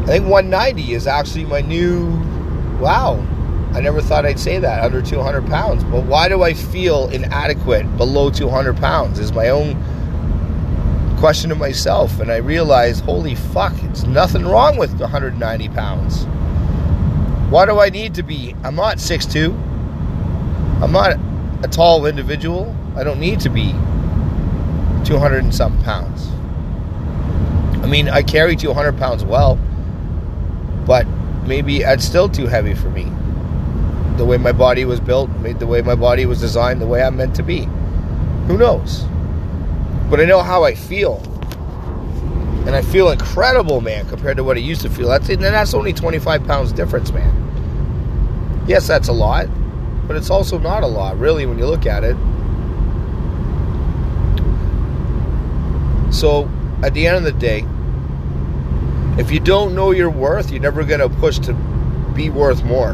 I 0.08 0.12
think 0.12 0.28
190 0.28 0.94
is 0.94 1.06
actually 1.06 1.46
my 1.46 1.62
new 1.62 2.08
wow. 2.80 3.26
I 3.74 3.82
never 3.82 4.02
thought 4.02 4.26
I'd 4.26 4.40
say 4.40 4.58
that 4.58 4.84
under 4.84 5.02
200 5.02 5.46
pounds. 5.48 5.84
But 5.84 6.06
why 6.06 6.30
do 6.30 6.44
I 6.44 6.54
feel 6.54 7.10
inadequate 7.10 7.98
below 7.98 8.30
200 8.30 8.78
pounds? 8.78 9.20
Is 9.20 9.34
my 9.34 9.50
own 9.50 9.76
question 11.18 11.50
to 11.50 11.56
myself. 11.56 12.20
And 12.20 12.32
I 12.32 12.38
realized, 12.38 13.04
holy 13.04 13.36
fuck, 13.36 13.74
it's 13.84 14.04
nothing 14.04 14.46
wrong 14.46 14.78
with 14.78 15.00
190 15.00 15.70
pounds. 15.70 16.26
Why 17.52 17.66
do 17.66 17.80
I 17.80 17.90
need 17.90 18.14
to 18.16 18.24
be? 18.24 18.56
I'm 18.64 18.76
not 18.76 18.98
6'2. 18.98 19.52
I'm 20.82 20.92
not 20.92 21.18
a 21.64 21.68
tall 21.68 22.06
individual. 22.06 22.76
I 22.96 23.04
don't 23.04 23.20
need 23.20 23.40
to 23.42 23.50
be 23.50 23.72
200 25.06 25.44
and 25.44 25.54
something 25.54 25.84
pounds. 25.84 26.30
I 27.84 27.88
mean, 27.90 28.10
I 28.10 28.22
carry 28.22 28.56
200 28.56 28.98
pounds 28.98 29.24
well, 29.24 29.58
but 30.88 31.06
maybe 31.46 31.82
it's 31.82 32.06
still 32.06 32.30
too 32.30 32.48
heavy 32.48 32.74
for 32.74 32.90
me. 32.90 33.04
The 34.18 34.26
way 34.26 34.38
my 34.38 34.54
body 34.54 34.86
was 34.86 35.00
built, 35.00 35.30
made 35.42 35.60
the 35.60 35.68
way 35.68 35.82
my 35.82 35.94
body 35.94 36.26
was 36.26 36.40
designed, 36.40 36.82
the 36.82 36.88
way 36.88 37.04
I'm 37.04 37.18
meant 37.18 37.36
to 37.36 37.44
be. 37.44 37.68
Who 38.48 38.58
knows? 38.58 39.04
But 40.10 40.22
I 40.22 40.26
know 40.26 40.42
how 40.42 40.64
I 40.64 40.74
feel. 40.74 41.22
And 42.66 42.70
I 42.76 42.82
feel 42.82 43.12
incredible, 43.12 43.82
man, 43.82 44.08
compared 44.08 44.38
to 44.38 44.44
what 44.44 44.58
I 44.58 44.62
used 44.62 44.82
to 44.82 44.90
feel. 44.90 45.10
That's 45.10 45.30
and 45.30 45.42
that's 45.42 45.74
only 45.74 45.94
25 45.94 46.46
pounds 46.46 46.72
difference, 46.72 47.12
man. 47.12 47.34
Yes, 48.68 48.88
that's 48.88 49.10
a 49.10 49.14
lot, 49.14 49.48
but 50.08 50.16
it's 50.16 50.30
also 50.30 50.58
not 50.58 50.84
a 50.84 50.88
lot, 50.88 51.20
really, 51.20 51.46
when 51.46 51.60
you 51.60 51.66
look 51.66 51.86
at 51.86 52.04
it. 52.04 52.16
So, 56.14 56.50
at 56.84 56.94
the 56.94 57.06
end 57.06 57.18
of 57.18 57.24
the 57.24 57.32
day, 57.34 57.66
if 59.18 59.32
you 59.32 59.40
don't 59.40 59.74
know 59.74 59.92
your 59.92 60.10
worth, 60.10 60.52
you're 60.52 60.62
never 60.62 60.84
going 60.84 61.00
to 61.00 61.10
push 61.10 61.40
to 61.40 61.54
be 62.16 62.30
worth 62.30 62.64
more. 62.64 62.94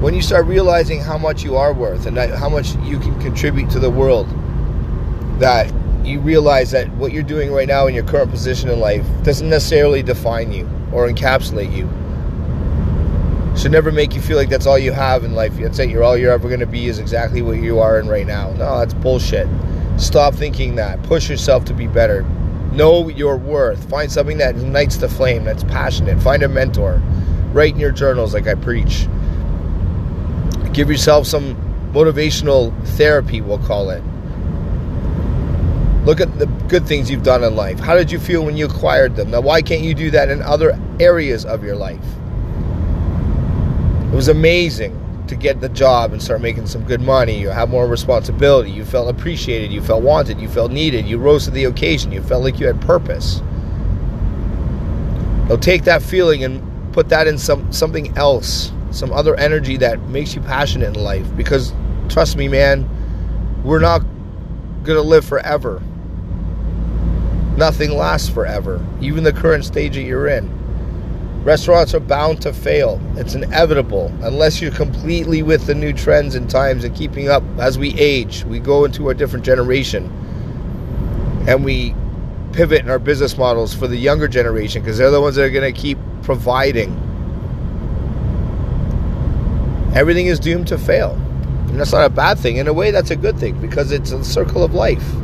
When 0.00 0.14
you 0.14 0.22
start 0.22 0.46
realizing 0.46 1.00
how 1.00 1.18
much 1.18 1.42
you 1.42 1.56
are 1.56 1.72
worth 1.72 2.06
and 2.06 2.16
how 2.16 2.48
much 2.48 2.76
you 2.84 2.98
can 2.98 3.18
contribute 3.20 3.70
to 3.70 3.78
the 3.78 3.90
world, 3.90 4.28
that 5.40 5.72
you 6.04 6.20
realize 6.20 6.70
that 6.70 6.88
what 6.92 7.12
you're 7.12 7.22
doing 7.22 7.50
right 7.50 7.66
now 7.66 7.86
in 7.86 7.94
your 7.94 8.04
current 8.04 8.30
position 8.30 8.68
in 8.68 8.78
life 8.78 9.04
doesn't 9.22 9.48
necessarily 9.48 10.02
define 10.02 10.52
you 10.52 10.68
or 10.92 11.08
encapsulate 11.08 11.74
you. 11.74 11.88
Should 13.58 13.72
never 13.72 13.90
make 13.90 14.14
you 14.14 14.20
feel 14.20 14.36
like 14.36 14.48
that's 14.48 14.66
all 14.66 14.78
you 14.78 14.92
have 14.92 15.24
in 15.24 15.34
life. 15.34 15.56
That's 15.56 15.78
it. 15.80 15.90
You're 15.90 16.04
all 16.04 16.16
you're 16.16 16.32
ever 16.32 16.46
going 16.46 16.60
to 16.60 16.66
be 16.66 16.86
is 16.86 16.98
exactly 16.98 17.42
what 17.42 17.58
you 17.58 17.80
are 17.80 17.98
in 17.98 18.06
right 18.06 18.26
now. 18.26 18.52
No, 18.52 18.78
that's 18.78 18.94
bullshit. 18.94 19.48
Stop 19.96 20.34
thinking 20.34 20.76
that. 20.76 21.02
Push 21.02 21.28
yourself 21.28 21.64
to 21.64 21.74
be 21.74 21.88
better. 21.88 22.24
Know 22.72 23.08
your 23.08 23.36
worth. 23.36 23.88
Find 23.88 24.10
something 24.10 24.38
that 24.38 24.56
ignites 24.56 24.96
the 24.96 25.08
flame, 25.08 25.44
that's 25.44 25.64
passionate. 25.64 26.20
Find 26.20 26.42
a 26.42 26.48
mentor. 26.48 27.00
Write 27.52 27.74
in 27.74 27.80
your 27.80 27.92
journals 27.92 28.34
like 28.34 28.46
I 28.46 28.54
preach. 28.54 29.08
Give 30.72 30.90
yourself 30.90 31.26
some 31.26 31.56
motivational 31.92 32.72
therapy, 32.96 33.40
we'll 33.40 33.58
call 33.58 33.90
it. 33.90 34.02
Look 36.04 36.20
at 36.20 36.38
the 36.38 36.46
good 36.68 36.86
things 36.86 37.10
you've 37.10 37.22
done 37.22 37.42
in 37.42 37.56
life. 37.56 37.78
How 37.80 37.94
did 37.94 38.10
you 38.10 38.18
feel 38.18 38.44
when 38.44 38.56
you 38.56 38.66
acquired 38.66 39.16
them? 39.16 39.30
Now, 39.30 39.40
why 39.40 39.62
can't 39.62 39.82
you 39.82 39.94
do 39.94 40.10
that 40.12 40.30
in 40.30 40.40
other 40.42 40.78
areas 41.00 41.44
of 41.44 41.64
your 41.64 41.76
life? 41.76 42.04
It 44.12 44.14
was 44.14 44.28
amazing 44.28 45.07
to 45.28 45.36
get 45.36 45.60
the 45.60 45.68
job 45.68 46.12
and 46.12 46.22
start 46.22 46.40
making 46.40 46.66
some 46.66 46.84
good 46.84 47.00
money. 47.00 47.38
You 47.38 47.48
have 47.50 47.68
more 47.68 47.86
responsibility. 47.86 48.70
You 48.70 48.84
felt 48.84 49.08
appreciated. 49.08 49.72
You 49.72 49.82
felt 49.82 50.02
wanted. 50.02 50.40
You 50.40 50.48
felt 50.48 50.72
needed. 50.72 51.06
You 51.06 51.18
rose 51.18 51.44
to 51.44 51.50
the 51.50 51.64
occasion. 51.64 52.12
You 52.12 52.22
felt 52.22 52.42
like 52.42 52.58
you 52.58 52.66
had 52.66 52.80
purpose. 52.80 53.40
Now 55.48 55.56
take 55.56 55.84
that 55.84 56.02
feeling 56.02 56.44
and 56.44 56.92
put 56.92 57.08
that 57.08 57.26
in 57.26 57.38
some 57.38 57.72
something 57.72 58.16
else, 58.18 58.72
some 58.90 59.12
other 59.12 59.34
energy 59.36 59.76
that 59.78 60.00
makes 60.08 60.34
you 60.34 60.40
passionate 60.42 60.96
in 60.96 61.02
life. 61.02 61.26
Because 61.36 61.72
trust 62.08 62.36
me, 62.36 62.48
man, 62.48 62.88
we're 63.64 63.78
not 63.78 64.02
gonna 64.82 65.00
live 65.00 65.24
forever. 65.24 65.82
Nothing 67.56 67.90
lasts 67.96 68.28
forever, 68.28 68.84
even 69.00 69.24
the 69.24 69.32
current 69.32 69.64
stage 69.64 69.94
that 69.94 70.02
you're 70.02 70.28
in. 70.28 70.48
Restaurants 71.48 71.94
are 71.94 72.00
bound 72.00 72.42
to 72.42 72.52
fail. 72.52 73.00
It's 73.16 73.34
inevitable 73.34 74.12
unless 74.20 74.60
you're 74.60 74.70
completely 74.70 75.42
with 75.42 75.64
the 75.64 75.74
new 75.74 75.94
trends 75.94 76.34
and 76.34 76.50
times 76.50 76.84
and 76.84 76.94
keeping 76.94 77.30
up 77.30 77.42
as 77.58 77.78
we 77.78 77.98
age. 77.98 78.44
We 78.44 78.58
go 78.58 78.84
into 78.84 79.08
a 79.08 79.14
different 79.14 79.46
generation 79.46 80.04
and 81.48 81.64
we 81.64 81.94
pivot 82.52 82.82
in 82.82 82.90
our 82.90 82.98
business 82.98 83.38
models 83.38 83.72
for 83.72 83.86
the 83.86 83.96
younger 83.96 84.28
generation 84.28 84.82
because 84.82 84.98
they're 84.98 85.10
the 85.10 85.22
ones 85.22 85.36
that 85.36 85.44
are 85.44 85.50
going 85.50 85.72
to 85.72 85.80
keep 85.80 85.96
providing. 86.20 86.90
Everything 89.94 90.26
is 90.26 90.38
doomed 90.38 90.68
to 90.68 90.76
fail. 90.76 91.12
And 91.12 91.80
that's 91.80 91.92
not 91.92 92.04
a 92.04 92.10
bad 92.10 92.38
thing. 92.38 92.58
In 92.58 92.68
a 92.68 92.74
way, 92.74 92.90
that's 92.90 93.10
a 93.10 93.16
good 93.16 93.38
thing 93.38 93.58
because 93.58 93.90
it's 93.90 94.12
a 94.12 94.22
circle 94.22 94.62
of 94.62 94.74
life. 94.74 95.14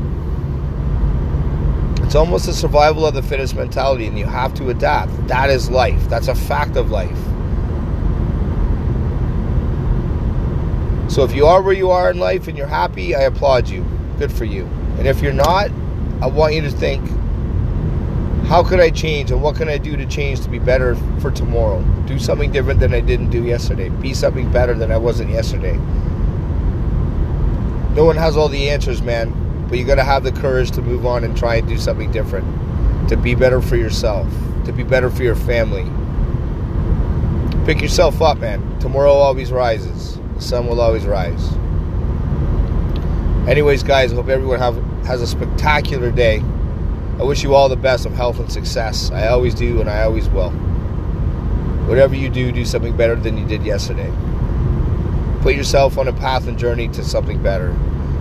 It's 2.14 2.20
almost 2.20 2.46
a 2.46 2.52
survival 2.52 3.04
of 3.04 3.14
the 3.14 3.24
fittest 3.24 3.56
mentality, 3.56 4.06
and 4.06 4.16
you 4.16 4.24
have 4.24 4.54
to 4.54 4.70
adapt. 4.70 5.26
That 5.26 5.50
is 5.50 5.68
life. 5.68 6.08
That's 6.08 6.28
a 6.28 6.34
fact 6.36 6.76
of 6.76 6.92
life. 6.92 7.18
So 11.10 11.24
if 11.24 11.34
you 11.34 11.46
are 11.46 11.60
where 11.60 11.74
you 11.74 11.90
are 11.90 12.12
in 12.12 12.20
life 12.20 12.46
and 12.46 12.56
you're 12.56 12.68
happy, 12.68 13.16
I 13.16 13.22
applaud 13.22 13.68
you. 13.68 13.84
Good 14.16 14.32
for 14.32 14.44
you. 14.44 14.66
And 14.96 15.08
if 15.08 15.22
you're 15.22 15.32
not, 15.32 15.72
I 16.22 16.28
want 16.28 16.54
you 16.54 16.60
to 16.60 16.70
think 16.70 17.04
how 18.46 18.62
could 18.62 18.78
I 18.78 18.90
change 18.90 19.32
and 19.32 19.42
what 19.42 19.56
can 19.56 19.68
I 19.68 19.76
do 19.76 19.96
to 19.96 20.06
change 20.06 20.40
to 20.42 20.48
be 20.48 20.60
better 20.60 20.94
for 21.18 21.32
tomorrow? 21.32 21.82
Do 22.06 22.20
something 22.20 22.52
different 22.52 22.78
than 22.78 22.94
I 22.94 23.00
didn't 23.00 23.30
do 23.30 23.42
yesterday. 23.42 23.88
Be 23.88 24.14
something 24.14 24.52
better 24.52 24.74
than 24.74 24.92
I 24.92 24.98
wasn't 24.98 25.30
yesterday. 25.30 25.74
No 27.96 28.04
one 28.04 28.16
has 28.16 28.36
all 28.36 28.48
the 28.48 28.70
answers, 28.70 29.02
man. 29.02 29.40
But 29.74 29.80
you 29.80 29.86
got 29.86 29.96
to 29.96 30.04
have 30.04 30.22
the 30.22 30.30
courage 30.30 30.70
to 30.70 30.82
move 30.82 31.04
on 31.04 31.24
and 31.24 31.36
try 31.36 31.56
and 31.56 31.66
do 31.66 31.76
something 31.76 32.12
different, 32.12 32.46
to 33.08 33.16
be 33.16 33.34
better 33.34 33.60
for 33.60 33.74
yourself, 33.74 34.32
to 34.66 34.72
be 34.72 34.84
better 34.84 35.10
for 35.10 35.24
your 35.24 35.34
family. 35.34 35.82
Pick 37.66 37.82
yourself 37.82 38.22
up, 38.22 38.38
man. 38.38 38.78
Tomorrow 38.78 39.10
always 39.10 39.50
rises. 39.50 40.16
The 40.36 40.40
sun 40.40 40.68
will 40.68 40.80
always 40.80 41.06
rise. 41.06 41.52
Anyways, 43.48 43.82
guys, 43.82 44.12
I 44.12 44.14
hope 44.14 44.28
everyone 44.28 44.60
have, 44.60 44.76
has 45.06 45.20
a 45.20 45.26
spectacular 45.26 46.12
day. 46.12 46.38
I 47.18 47.24
wish 47.24 47.42
you 47.42 47.56
all 47.56 47.68
the 47.68 47.74
best 47.74 48.06
of 48.06 48.12
health 48.12 48.38
and 48.38 48.52
success. 48.52 49.10
I 49.10 49.26
always 49.26 49.56
do, 49.56 49.80
and 49.80 49.90
I 49.90 50.04
always 50.04 50.28
will. 50.28 50.50
Whatever 51.88 52.14
you 52.14 52.28
do, 52.28 52.52
do 52.52 52.64
something 52.64 52.96
better 52.96 53.16
than 53.16 53.36
you 53.36 53.44
did 53.44 53.64
yesterday. 53.64 54.12
Put 55.40 55.56
yourself 55.56 55.98
on 55.98 56.06
a 56.06 56.12
path 56.12 56.46
and 56.46 56.56
journey 56.56 56.86
to 56.90 57.02
something 57.02 57.42
better, 57.42 57.76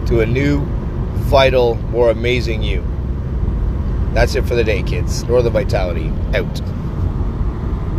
to 0.07 0.21
a 0.21 0.25
new 0.25 0.65
vital, 1.13 1.75
more 1.75 2.09
amazing 2.09 2.63
you. 2.63 2.83
That's 4.13 4.35
it 4.35 4.45
for 4.45 4.55
the 4.55 4.63
day, 4.63 4.83
kids. 4.83 5.23
Northern 5.23 5.53
Vitality 5.53 6.11
out. 6.35 6.61